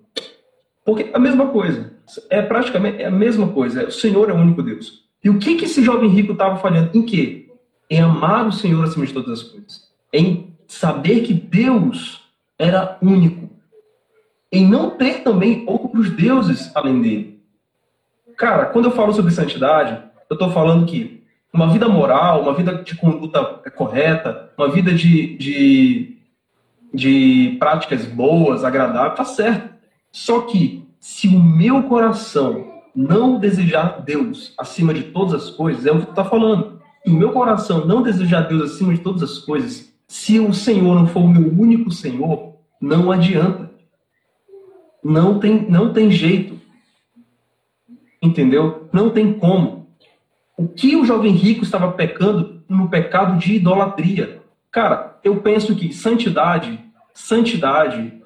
[0.84, 1.92] Porque a mesma coisa,
[2.30, 5.04] é praticamente é a mesma coisa, é, o Senhor é o único Deus.
[5.22, 6.90] E o que, que esse jovem rico estava falhando?
[6.92, 7.44] Em quê?
[7.90, 9.82] em amar o Senhor acima de todas as coisas,
[10.12, 12.22] em saber que Deus
[12.59, 13.50] era único,
[14.50, 17.42] em não ter também outros deuses além dele.
[18.37, 21.22] Cara, quando eu falo sobre santidade, eu estou falando que
[21.53, 23.44] uma vida moral, uma vida de conduta
[23.77, 26.18] correta, uma vida de, de,
[26.92, 29.74] de práticas boas, agradáveis, tá certo.
[30.11, 35.92] Só que se o meu coração não desejar Deus acima de todas as coisas, é
[35.92, 39.22] o que tu está falando e o meu coração não desejar Deus acima de todas
[39.22, 43.70] as coisas, se o Senhor não for o meu único Senhor, não adianta.
[45.02, 46.60] Não tem, não tem jeito.
[48.22, 48.88] Entendeu?
[48.92, 49.88] Não tem como.
[50.56, 54.40] O que o jovem rico estava pecando no pecado de idolatria?
[54.70, 56.78] Cara, eu penso que santidade,
[57.12, 58.22] santidade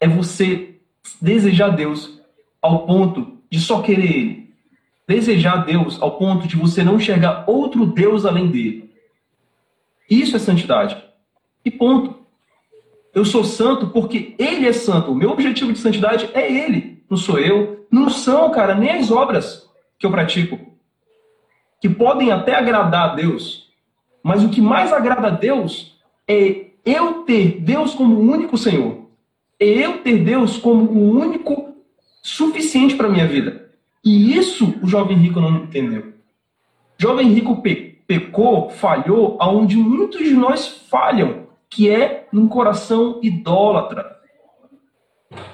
[0.00, 0.76] é você
[1.20, 2.20] desejar Deus
[2.60, 4.42] ao ponto de só querer Ele
[5.06, 8.91] desejar Deus ao ponto de você não enxergar outro Deus além dele.
[10.12, 11.02] Isso é santidade.
[11.64, 12.18] E ponto.
[13.14, 15.10] Eu sou santo porque ele é santo.
[15.10, 17.86] O meu objetivo de santidade é ele, não sou eu.
[17.90, 19.66] Não são, cara, nem as obras
[19.98, 20.58] que eu pratico.
[21.80, 23.70] Que podem até agradar a Deus.
[24.22, 25.98] Mas o que mais agrada a Deus
[26.28, 29.06] é eu ter Deus como o único Senhor.
[29.58, 31.74] É eu ter Deus como o único
[32.22, 33.70] suficiente para minha vida.
[34.04, 36.12] E isso o jovem rico não entendeu.
[36.98, 44.18] Jovem rico pe pecou, falhou, aonde muitos de nós falham, que é um coração idólatra.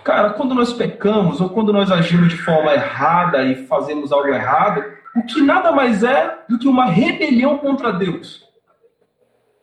[0.03, 4.85] Cara, quando nós pecamos ou quando nós agimos de forma errada e fazemos algo errado,
[5.15, 8.45] o que nada mais é do que uma rebelião contra Deus.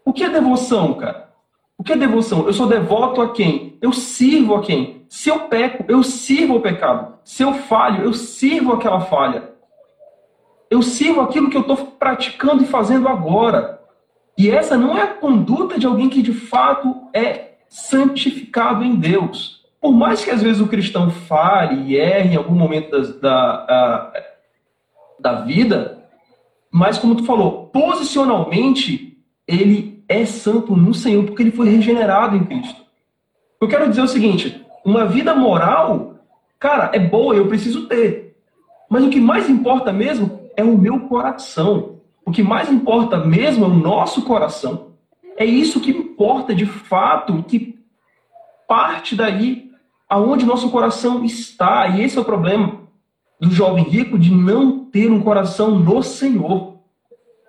[0.06, 1.30] O que é devoção, cara?
[1.78, 2.46] O que é devoção?
[2.48, 3.78] Eu sou devoto a quem?
[3.82, 5.06] Eu sirvo a quem?
[5.10, 7.16] Se eu peco, eu sirvo o pecado.
[7.26, 9.55] Se eu falho, eu sirvo aquela falha.
[10.70, 13.80] Eu sirvo aquilo que eu estou praticando e fazendo agora.
[14.38, 19.64] E essa não é a conduta de alguém que de fato é santificado em Deus.
[19.80, 24.12] Por mais que às vezes o cristão fale e erre em algum momento das, da,
[25.20, 26.06] da vida,
[26.72, 32.44] mas como tu falou, posicionalmente ele é santo no Senhor porque ele foi regenerado em
[32.44, 32.82] Cristo.
[33.62, 36.16] Eu quero dizer o seguinte: uma vida moral,
[36.60, 38.36] cara, é boa, eu preciso ter.
[38.90, 42.00] Mas o que mais importa mesmo é o meu coração.
[42.26, 44.94] O que mais importa mesmo é o nosso coração.
[45.38, 47.80] É isso que importa de fato, que
[48.68, 49.70] parte daí
[50.10, 51.88] aonde nosso coração está.
[51.88, 52.82] E esse é o problema
[53.40, 56.80] do jovem rico de não ter um coração no Senhor.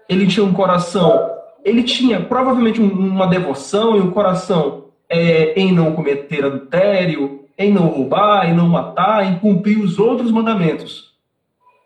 [0.09, 1.31] Ele tinha um coração,
[1.65, 7.87] ele tinha provavelmente uma devoção e um coração é, em não cometer adultério, em não
[7.87, 11.16] roubar, em não matar, em cumprir os outros mandamentos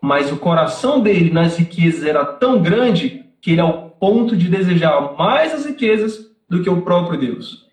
[0.01, 5.15] mas o coração dele nas riquezas era tão grande que ele ao ponto de desejar
[5.17, 7.69] mais as riquezas do que o próprio Deus.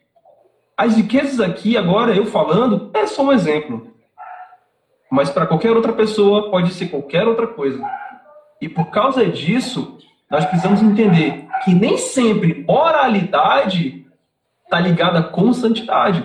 [0.76, 3.94] As riquezas aqui, agora eu falando, é só um exemplo.
[5.10, 7.82] Mas para qualquer outra pessoa pode ser qualquer outra coisa.
[8.62, 9.98] E por causa disso,
[10.30, 14.06] nós precisamos entender que nem sempre oralidade
[14.63, 16.24] está ligada com santidade.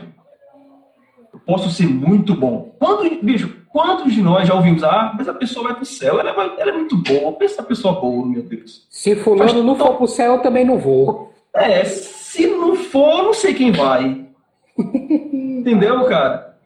[1.32, 2.74] Eu posso ser muito bom.
[2.78, 6.20] Quando, bicho, Quantos de nós já ouvimos, ah, mas a pessoa vai para o céu,
[6.20, 8.86] ela é, ela é, muito boa, pensa a pessoa boa, meu Deus.
[8.90, 11.32] Se fulano não for para o céu, eu também não vou.
[11.54, 14.26] É, se não for, não sei quem vai.
[14.78, 16.58] Entendeu, cara?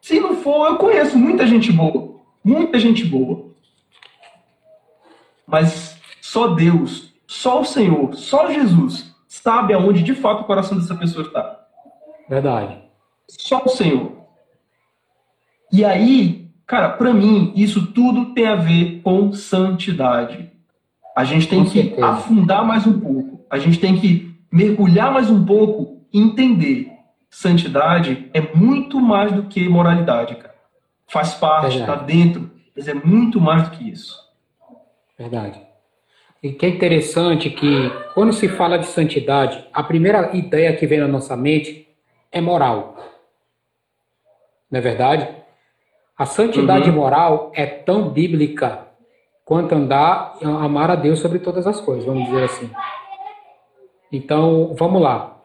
[0.00, 2.14] Se não for, eu conheço muita gente boa.
[2.44, 3.46] Muita gente boa.
[5.44, 10.94] Mas só Deus, só o Senhor, só Jesus sabe aonde de fato o coração dessa
[10.94, 11.66] pessoa está.
[12.28, 12.78] Verdade.
[13.28, 14.17] Só o Senhor.
[15.72, 20.50] E aí, cara, para mim, isso tudo tem a ver com santidade.
[21.16, 22.06] A gente tem com que certeza.
[22.06, 23.44] afundar mais um pouco.
[23.50, 26.92] A gente tem que mergulhar mais um pouco e entender.
[27.30, 30.54] Santidade é muito mais do que moralidade, cara.
[31.06, 34.16] Faz parte, está dentro, mas é muito mais do que isso.
[35.18, 35.60] Verdade.
[36.42, 41.00] E que é interessante que, quando se fala de santidade, a primeira ideia que vem
[41.00, 41.88] na nossa mente
[42.30, 42.96] é moral.
[44.70, 45.28] Não é verdade?
[46.18, 46.96] A santidade uhum.
[46.96, 48.88] moral é tão bíblica
[49.44, 52.70] quanto andar amar a Deus sobre todas as coisas, vamos dizer assim.
[54.10, 55.40] Então, vamos lá.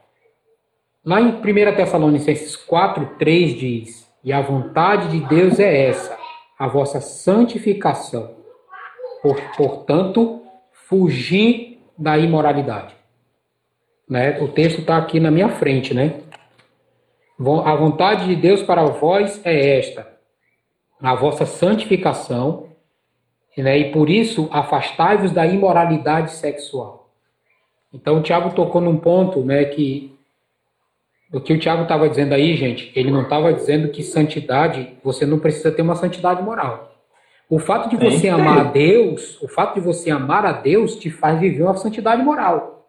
[1.05, 6.17] Lá em 1 Tessalonicenses 4, 3 diz: E a vontade de Deus é essa,
[6.57, 8.35] a vossa santificação.
[9.21, 12.95] Por, portanto, fugir da imoralidade.
[14.09, 14.39] Né?
[14.41, 16.21] O texto está aqui na minha frente, né?
[17.65, 20.12] A vontade de Deus para vós é esta,
[21.01, 22.69] a vossa santificação,
[23.57, 23.77] né?
[23.77, 27.09] e por isso afastai-vos da imoralidade sexual.
[27.93, 30.13] Então o Tiago tocou num ponto né, que
[31.31, 35.25] o que o Tiago estava dizendo aí, gente, ele não estava dizendo que santidade, você
[35.25, 36.95] não precisa ter uma santidade moral.
[37.49, 41.09] O fato de você amar a Deus, o fato de você amar a Deus te
[41.09, 42.87] faz viver uma santidade moral.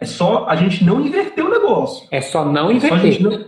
[0.00, 2.06] É só a gente não inverter o negócio.
[2.10, 3.08] É só não inverter.
[3.08, 3.44] É só não...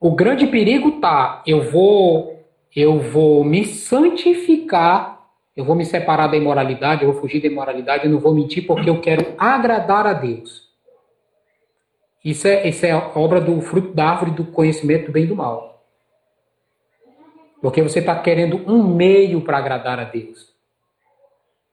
[0.00, 2.33] O grande perigo tá, eu vou
[2.74, 8.04] eu vou me santificar, eu vou me separar da imoralidade, eu vou fugir da imoralidade,
[8.04, 10.64] eu não vou mentir porque eu quero agradar a Deus.
[12.24, 15.36] Isso é, isso é obra do fruto da árvore do conhecimento do bem e do
[15.36, 15.84] mal.
[17.60, 20.52] Porque você está querendo um meio para agradar a Deus.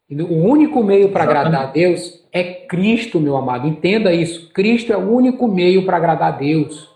[0.10, 3.66] O único meio para agradar a Deus é Cristo, meu amado.
[3.66, 4.52] Entenda isso.
[4.52, 6.91] Cristo é o único meio para agradar a Deus.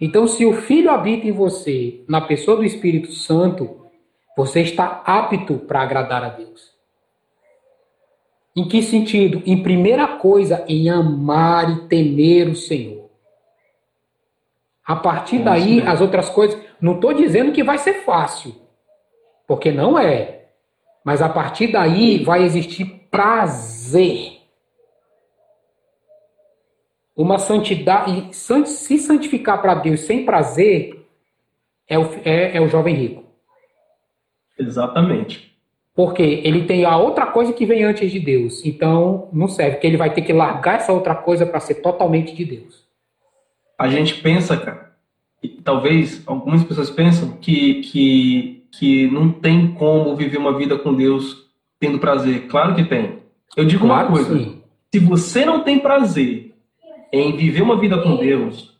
[0.00, 3.86] Então, se o Filho habita em você, na pessoa do Espírito Santo,
[4.36, 6.72] você está apto para agradar a Deus.
[8.54, 9.42] Em que sentido?
[9.44, 13.08] Em primeira coisa, em amar e temer o Senhor.
[14.84, 16.60] A partir daí, as outras coisas.
[16.80, 18.54] Não estou dizendo que vai ser fácil,
[19.46, 20.46] porque não é.
[21.04, 24.37] Mas a partir daí vai existir prazer
[27.18, 31.04] uma santidade, se santificar para Deus sem prazer,
[31.88, 33.24] é o, é, é o jovem rico.
[34.56, 35.52] Exatamente.
[35.96, 38.64] Porque ele tem a outra coisa que vem antes de Deus.
[38.64, 42.36] Então, não serve, porque ele vai ter que largar essa outra coisa para ser totalmente
[42.36, 42.86] de Deus.
[43.76, 44.92] a gente pensa, cara,
[45.42, 50.94] e talvez algumas pessoas pensam que, que, que não tem como viver uma vida com
[50.94, 51.48] Deus
[51.80, 52.46] tendo prazer.
[52.46, 53.18] Claro que tem.
[53.56, 54.62] Eu digo claro uma coisa: sim.
[54.92, 56.48] se você não tem prazer
[57.12, 58.76] em viver uma vida com Deus,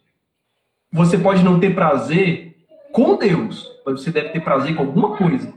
[0.93, 2.57] você pode não ter prazer
[2.93, 5.53] com Deus, mas você deve ter prazer com alguma coisa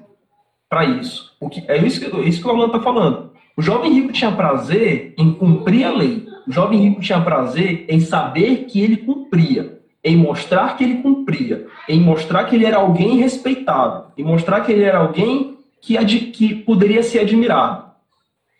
[0.69, 1.35] para isso.
[1.39, 3.31] O que, é isso que, é isso que o Alan está falando.
[3.57, 6.25] O jovem rico tinha prazer em cumprir a lei.
[6.47, 11.67] O jovem rico tinha prazer em saber que ele cumpria, em mostrar que ele cumpria,
[11.87, 15.97] em mostrar que ele era alguém respeitado, em mostrar que ele era alguém que,
[16.31, 17.91] que poderia ser admirado.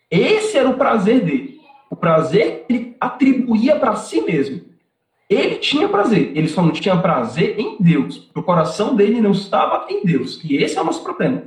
[0.10, 1.51] Esse era o prazer dele.
[2.02, 4.62] Prazer ele atribuía para si mesmo.
[5.30, 8.30] Ele tinha prazer, ele só não tinha prazer em Deus.
[8.36, 10.42] O coração dele não estava em Deus.
[10.44, 11.44] E esse é o nosso problema.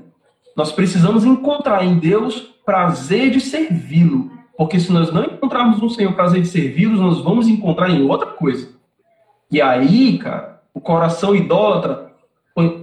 [0.56, 4.30] Nós precisamos encontrar em Deus prazer de servi-lo.
[4.56, 8.28] Porque se nós não encontrarmos no Senhor prazer de servi-lo, nós vamos encontrar em outra
[8.28, 8.68] coisa.
[9.50, 12.12] E aí, cara, o coração idólatra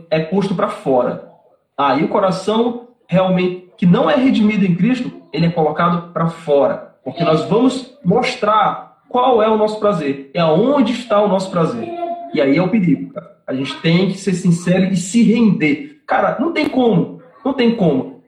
[0.09, 1.31] é posto para fora.
[1.77, 6.90] Aí o coração realmente que não é redimido em Cristo, ele é colocado para fora.
[7.03, 11.89] Porque nós vamos mostrar qual é o nosso prazer, é aonde está o nosso prazer.
[12.33, 13.31] E aí é o perigo, cara.
[13.45, 16.01] A gente tem que ser sincero e se render.
[16.07, 18.21] Cara, não tem como, não tem como.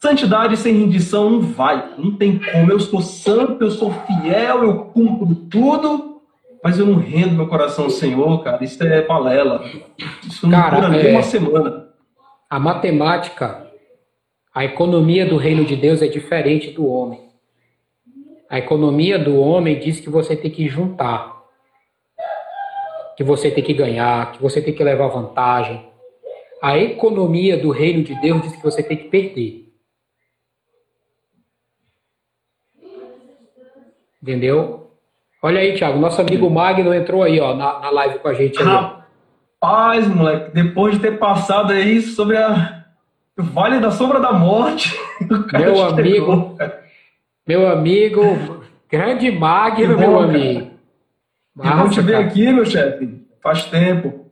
[0.00, 2.70] Santidade sem rendição não vai, não tem como.
[2.70, 6.22] Eu sou santo, eu sou fiel, eu cumpro tudo,
[6.62, 8.62] mas eu não rendo meu coração ao Senhor, cara.
[8.62, 9.64] Isso é balela.
[10.24, 11.10] Isso não cara, dura nem é...
[11.10, 11.88] uma semana.
[12.48, 13.66] A matemática,
[14.54, 17.27] a economia do reino de Deus é diferente do homem.
[18.48, 21.42] A economia do homem diz que você tem que juntar,
[23.16, 25.86] que você tem que ganhar, que você tem que levar vantagem.
[26.62, 29.68] A economia do reino de Deus diz que você tem que perder.
[34.22, 34.90] Entendeu?
[35.42, 38.60] Olha aí, Thiago, nosso amigo Magno entrou aí, ó, na, na live com a gente.
[38.60, 42.84] Rapaz, moleque, depois de ter passado aí sobre a
[43.36, 44.98] Vale da Sombra da Morte,
[45.52, 46.56] meu amigo,
[47.48, 48.20] meu amigo,
[48.90, 50.70] grande Magno, bom, meu amigo.
[51.56, 53.26] Bom te ver aqui, meu chefe.
[53.42, 54.26] Faz tempo.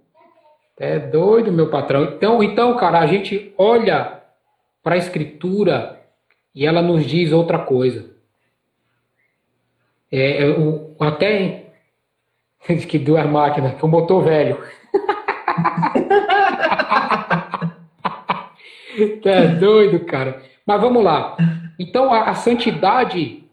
[0.78, 2.04] É doido, meu patrão.
[2.04, 4.20] Então, então, cara, a gente olha
[4.82, 5.98] para a escritura
[6.54, 8.04] e ela nos diz outra coisa.
[10.12, 11.62] É, eu, é, até
[12.86, 14.62] que duas máquinas, que o motor velho.
[19.24, 20.42] é doido, cara.
[20.66, 21.34] Mas vamos lá.
[21.79, 23.45] Então a, a santidade,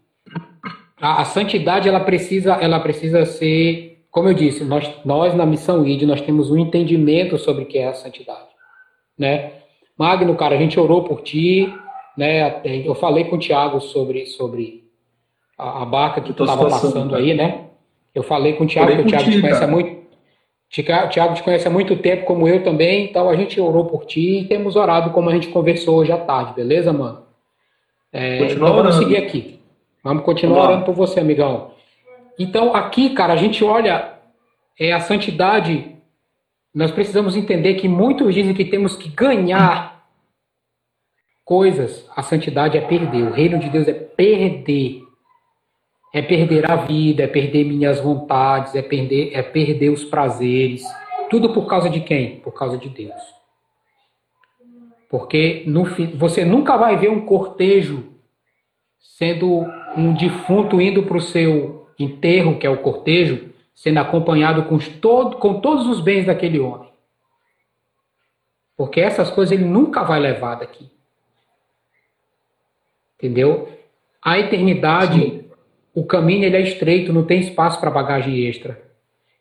[1.00, 5.86] a, a, santidade ela precisa, ela precisa ser, como eu disse, nós, nós na missão
[5.86, 8.48] ID nós temos um entendimento sobre o que é a santidade,
[9.18, 9.52] né?
[9.96, 11.72] Magno, cara, a gente orou por ti,
[12.16, 12.60] né?
[12.84, 14.84] Eu falei com o Tiago sobre sobre
[15.56, 17.22] a, a barca que tu estava passando cara.
[17.22, 17.66] aí, né?
[18.14, 20.04] Eu falei com o Tiago, que o Tiago te conhece há muito
[20.82, 24.40] Tiago te conhece há muito tempo, como eu também, então a gente orou por ti
[24.40, 27.23] e temos orado como a gente conversou hoje à tarde, beleza, mano?
[28.14, 29.58] É, então vamos seguir aqui.
[30.02, 31.72] Vamos continuar vamos orando por você, amigão.
[32.38, 34.14] Então, aqui, cara, a gente olha
[34.78, 35.96] é, a santidade.
[36.72, 40.04] Nós precisamos entender que muitos dizem que temos que ganhar
[41.44, 42.08] coisas.
[42.14, 43.24] A santidade é perder.
[43.24, 45.02] O reino de Deus é perder.
[46.12, 50.84] É perder a vida, é perder minhas vontades, é perder, é perder os prazeres.
[51.28, 52.36] Tudo por causa de quem?
[52.36, 53.33] Por causa de Deus.
[55.14, 55.84] Porque no,
[56.16, 58.14] você nunca vai ver um cortejo
[58.98, 59.60] sendo
[59.96, 65.36] um defunto indo para o seu enterro, que é o cortejo, sendo acompanhado com, todo,
[65.36, 66.90] com todos os bens daquele homem.
[68.76, 70.90] Porque essas coisas ele nunca vai levar daqui.
[73.14, 73.68] Entendeu?
[74.20, 75.44] A eternidade, Sim.
[75.94, 78.83] o caminho ele é estreito, não tem espaço para bagagem extra.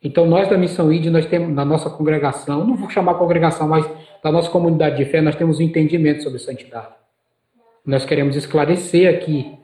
[0.04, 3.89] Então, nós da Missão ID, nós temos na nossa congregação, não vou chamar congregação, mas
[4.22, 6.89] da nossa comunidade de fé, nós temos um entendimento sobre santidade.
[7.86, 9.58] Nós queremos esclarecer aqui.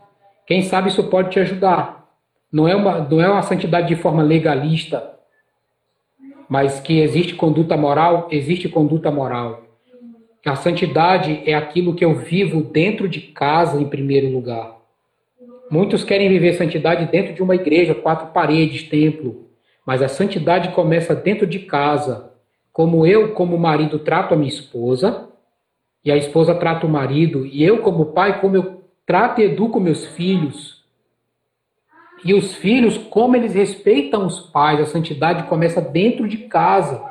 [0.48, 2.10] Quem sabe isso pode te ajudar.
[2.52, 5.14] Não é uma, não é uma santidade de forma legalista,
[6.48, 9.64] mas que existe conduta moral, existe conduta moral.
[10.46, 14.78] A santidade é aquilo que eu vivo dentro de casa, em primeiro lugar.
[15.70, 19.49] Muitos querem viver santidade dentro de uma igreja, quatro paredes, templo.
[19.90, 22.32] Mas a santidade começa dentro de casa.
[22.72, 25.28] Como eu, como marido, trato a minha esposa,
[26.06, 29.80] e a esposa trata o marido, e eu, como pai, como eu trato e educo
[29.80, 30.86] meus filhos.
[32.24, 37.04] E os filhos, como eles respeitam os pais, a santidade começa dentro de casa.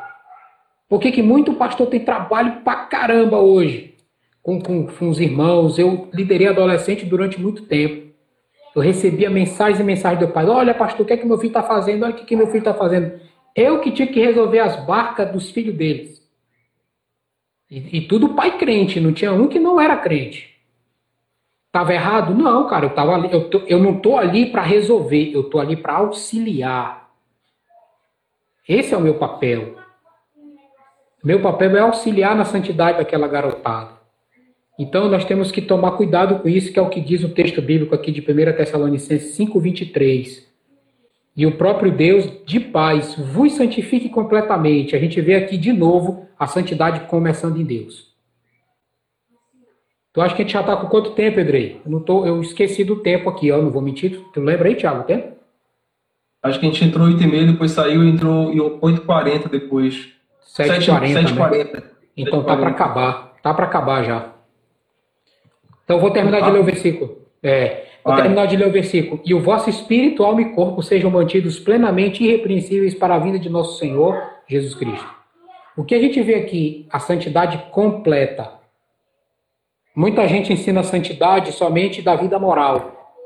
[0.88, 3.96] Por que, que muito pastor tem trabalho pra caramba hoje
[4.40, 5.80] com, com, com os irmãos?
[5.80, 8.07] Eu liderei adolescente durante muito tempo.
[8.74, 10.46] Eu recebia mensagens e mensagens do pai.
[10.46, 12.04] Olha, pastor, o que é que meu filho está fazendo?
[12.04, 13.20] Olha o que, que meu filho está fazendo.
[13.54, 16.22] Eu que tinha que resolver as barcas dos filhos deles.
[17.70, 20.56] E, e tudo pai crente, não tinha um que não era crente.
[21.70, 22.34] Tava errado?
[22.34, 25.58] Não, cara, eu, tava ali, eu, tô, eu não tô ali para resolver, eu tô
[25.58, 27.10] ali para auxiliar.
[28.66, 29.76] Esse é o meu papel.
[31.22, 33.97] Meu papel é auxiliar na santidade daquela garotada.
[34.78, 37.60] Então nós temos que tomar cuidado com isso, que é o que diz o texto
[37.60, 40.46] bíblico aqui de 1 Tessalonicenses 5:23.
[41.36, 44.94] E o próprio Deus de paz vos santifique completamente.
[44.94, 48.08] A gente vê aqui de novo a santidade começando em Deus.
[50.12, 51.80] Tu acha que a gente já está com quanto tempo, Edrei?
[51.84, 54.20] Eu, não tô, eu esqueci do tempo aqui, ó, não vou mentir.
[54.32, 55.36] Tu lembra aí, Thiago, o tempo?
[56.42, 60.08] Acho que a gente entrou 8h30, depois saiu e entrou em 8h40 depois.
[60.56, 61.34] 7h40.
[61.36, 61.72] 7h40.
[61.72, 61.82] Né?
[62.16, 62.46] Então 7h40.
[62.46, 63.34] tá para acabar.
[63.42, 64.37] Tá para acabar já.
[65.88, 67.26] Então vou terminar de ler o versículo.
[67.42, 68.20] É, vou Vai.
[68.20, 69.22] terminar de ler o versículo.
[69.24, 73.48] E o vosso espírito, alma e corpo sejam mantidos plenamente irrepreensíveis para a vinda de
[73.48, 75.08] nosso Senhor Jesus Cristo.
[75.74, 78.52] O que a gente vê aqui, a santidade completa.
[79.96, 83.16] Muita gente ensina a santidade somente da vida moral.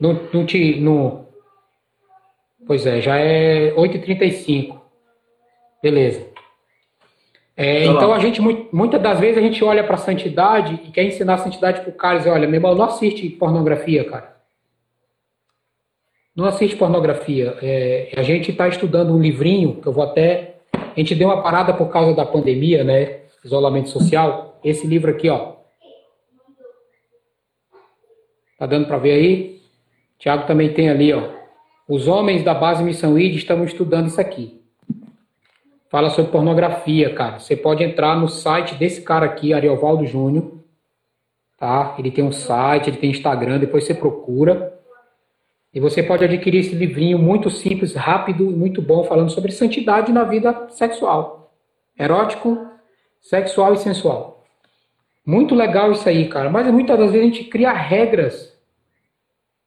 [0.00, 0.78] Não, não te.
[0.78, 1.26] Não...
[2.64, 4.80] Pois é, já é 8h35.
[5.82, 6.37] Beleza.
[7.60, 11.02] É, então a gente, muitas das vezes, a gente olha para a santidade e quer
[11.02, 14.36] ensinar a santidade para o cara e dizer, olha, meu irmão, não assiste pornografia, cara.
[16.36, 17.58] Não assiste pornografia.
[17.60, 20.60] É, a gente está estudando um livrinho, que eu vou até.
[20.72, 23.22] A gente deu uma parada por causa da pandemia, né?
[23.44, 24.60] Isolamento social.
[24.62, 25.56] Esse livro aqui, ó.
[28.56, 29.60] Tá dando para ver aí?
[30.16, 31.24] Tiago também tem ali, ó.
[31.88, 34.57] Os homens da base Missão ID estão estudando isso aqui
[35.90, 37.38] fala sobre pornografia, cara.
[37.38, 40.52] Você pode entrar no site desse cara aqui, Ariovaldo Júnior,
[41.56, 41.94] tá?
[41.98, 44.74] Ele tem um site, ele tem Instagram, depois você procura.
[45.72, 50.12] E você pode adquirir esse livrinho muito simples, rápido e muito bom, falando sobre santidade
[50.12, 51.52] na vida sexual.
[51.98, 52.66] Erótico,
[53.20, 54.44] sexual e sensual.
[55.24, 56.48] Muito legal isso aí, cara.
[56.48, 58.56] Mas muitas das vezes a gente cria regras.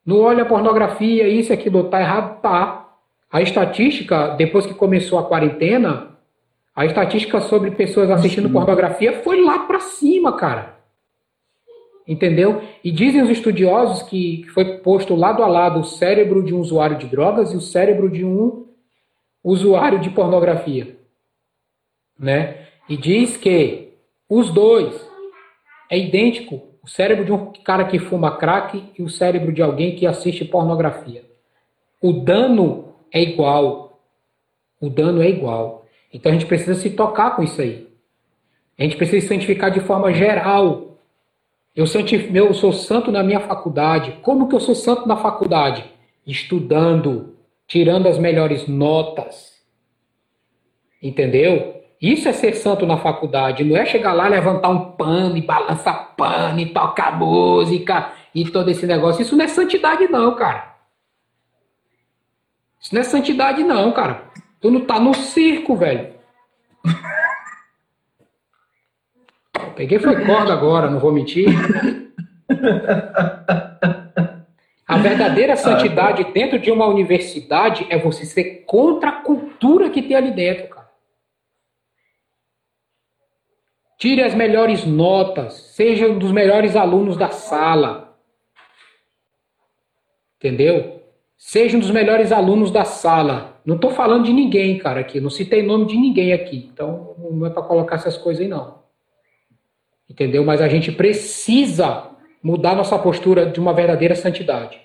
[0.03, 2.41] Não olha a pornografia, isso e aquilo, tá errado?
[2.41, 2.89] Tá.
[3.32, 6.11] A estatística, depois que começou a quarentena,
[6.82, 8.53] a estatística sobre pessoas assistindo Sim.
[8.53, 10.79] pornografia foi lá para cima, cara.
[12.07, 12.63] Entendeu?
[12.84, 16.97] E dizem os estudiosos que foi posto lado a lado o cérebro de um usuário
[16.97, 18.65] de drogas e o cérebro de um
[19.43, 20.97] usuário de pornografia.
[22.17, 22.65] Né?
[22.89, 23.93] E diz que
[24.27, 25.07] os dois
[25.88, 26.63] é idêntico.
[26.84, 30.43] O cérebro de um cara que fuma crack e o cérebro de alguém que assiste
[30.43, 31.23] pornografia.
[32.01, 34.01] O dano é igual.
[34.82, 35.80] O dano é igual.
[36.14, 37.88] Então a gente precisa se tocar com isso aí.
[38.78, 40.97] A gente precisa se santificar de forma geral.
[41.76, 42.30] Eu, santif...
[42.34, 44.20] eu sou santo na minha faculdade.
[44.22, 45.86] Como que eu sou santo na faculdade?
[46.26, 47.36] Estudando,
[47.68, 49.51] tirando as melhores notas.
[51.01, 51.82] Entendeu?
[52.01, 53.64] Isso é ser santo na faculdade.
[53.64, 58.70] Não é chegar lá, levantar um pano e balançar pano e tocar música e todo
[58.70, 59.22] esse negócio.
[59.22, 60.76] Isso não é santidade, não, cara.
[62.80, 64.32] Isso não é santidade, não, cara.
[64.62, 66.14] Tu não tá no circo, velho.
[69.76, 71.47] Peguei foi corda agora, não vou mentir.
[74.88, 80.16] A verdadeira santidade dentro de uma universidade é você ser contra a cultura que tem
[80.16, 80.91] ali dentro, cara.
[83.97, 88.20] Tire as melhores notas, seja um dos melhores alunos da sala.
[90.38, 91.01] Entendeu?
[91.44, 93.60] Seja um dos melhores alunos da sala.
[93.66, 95.20] Não estou falando de ninguém, cara, aqui.
[95.20, 96.70] Não citei nome de ninguém aqui.
[96.72, 98.84] Então, não é para colocar essas coisas aí, não.
[100.08, 100.46] Entendeu?
[100.46, 102.10] Mas a gente precisa
[102.44, 104.80] mudar nossa postura de uma verdadeira santidade.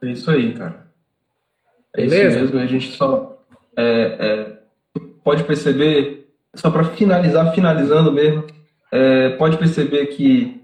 [0.00, 0.86] É isso aí, cara.
[1.92, 2.28] É Beleza?
[2.28, 2.60] isso mesmo.
[2.60, 3.44] A gente só
[3.76, 3.82] é,
[4.20, 8.46] é, pode perceber, só para finalizar, finalizando mesmo,
[8.92, 10.62] é, pode perceber que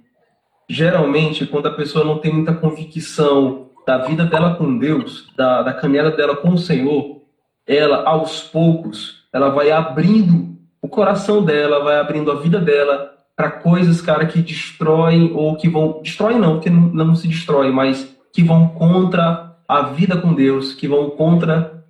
[0.69, 5.73] geralmente quando a pessoa não tem muita convicção da vida dela com Deus, da, da
[5.73, 7.23] caminhada dela com o Senhor,
[7.67, 13.51] ela, aos poucos, ela vai abrindo o coração dela, vai abrindo a vida dela para
[13.51, 16.01] coisas, cara, que destroem ou que vão.
[16.03, 20.75] Destroem não, porque não, não se destrói, mas que vão contra a vida com Deus,
[20.75, 21.85] que vão contra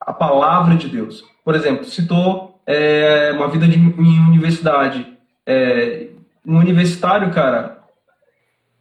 [0.00, 1.24] a palavra de Deus.
[1.44, 5.06] Por exemplo, citou é, uma vida de, em universidade.
[5.46, 6.08] É,
[6.46, 7.78] um universitário, cara,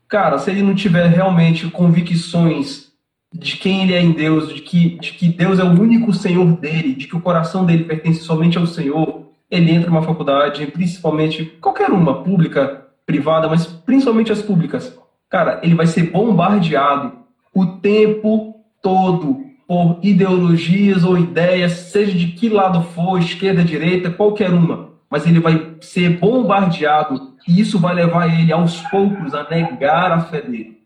[0.10, 2.90] cara, se ele não tiver realmente convicções
[3.32, 6.48] de quem ele é em Deus, de que, de que Deus é o único Senhor
[6.58, 11.46] dele, de que o coração dele pertence somente ao Senhor, ele entra numa faculdade, principalmente
[11.62, 14.98] qualquer uma, pública, privada, mas principalmente as públicas.
[15.30, 17.14] Cara, ele vai ser bombardeado
[17.54, 24.52] o tempo todo por ideologias ou ideias, seja de que lado for, esquerda, direita, qualquer
[24.52, 30.12] uma, mas ele vai ser bombardeado e isso vai levar ele aos poucos a negar
[30.12, 30.78] a fé dele.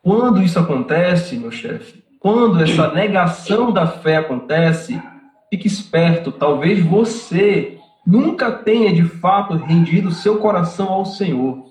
[0.00, 5.02] Quando isso acontece, meu chefe, quando essa negação da fé acontece,
[5.50, 11.66] fique esperto, talvez você nunca tenha de fato rendido seu coração ao Senhor.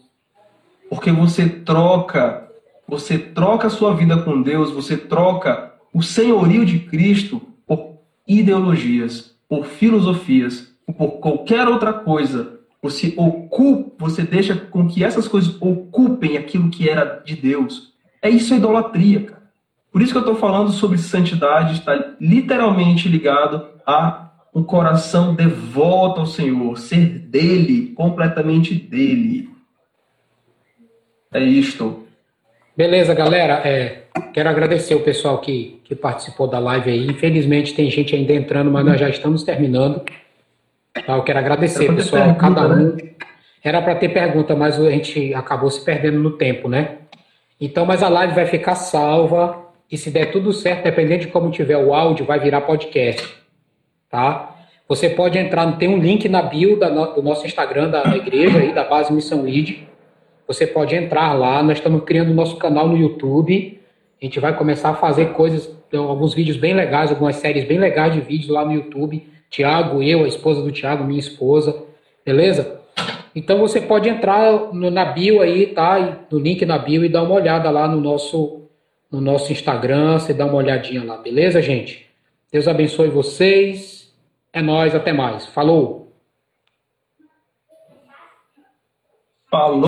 [0.89, 2.45] Porque você troca,
[2.85, 9.33] você troca a sua vida com Deus, você troca o senhorio de Cristo por ideologias,
[9.47, 12.56] por filosofias, por qualquer outra coisa.
[12.87, 17.91] Você ocupa, você deixa com que essas coisas ocupem aquilo que era de Deus.
[18.21, 19.43] É isso a idolatria, cara.
[19.91, 26.21] Por isso que eu estou falando sobre santidade, está literalmente ligado a um coração devoto
[26.21, 29.49] ao Senhor, ser dele, completamente dele.
[31.33, 32.07] É isto.
[32.75, 33.55] Beleza, galera.
[33.67, 37.05] É, quero agradecer o pessoal que, que participou da live aí.
[37.05, 40.01] Infelizmente tem gente ainda entrando, mas nós já estamos terminando.
[41.05, 42.95] Tá, eu quero agradecer, pessoal, pergunta, cada um.
[42.95, 43.11] Né?
[43.63, 46.97] Era para ter pergunta, mas a gente acabou se perdendo no tempo, né?
[47.59, 51.49] Então, mas a live vai ficar salva e se der tudo certo, dependendo de como
[51.49, 53.27] tiver o áudio, vai virar podcast,
[54.09, 54.55] tá?
[54.87, 58.59] Você pode entrar, tem um link na bio da, do nosso Instagram da, da igreja
[58.59, 59.87] aí, da base Missão Lead.
[60.47, 63.81] Você pode entrar lá, nós estamos criando o nosso canal no YouTube.
[64.21, 68.13] A gente vai começar a fazer coisas, alguns vídeos bem legais, algumas séries bem legais
[68.13, 69.27] de vídeos lá no YouTube.
[69.49, 71.83] Tiago, eu, a esposa do Tiago, minha esposa,
[72.25, 72.81] beleza?
[73.35, 76.25] Então você pode entrar no, na bio aí, tá?
[76.31, 78.63] No link na bio e dar uma olhada lá no nosso,
[79.11, 82.07] no nosso Instagram, você dá uma olhadinha lá, beleza, gente?
[82.51, 84.13] Deus abençoe vocês.
[84.51, 85.45] É nós, até mais.
[85.45, 86.13] Falou.
[89.51, 89.79] Falou.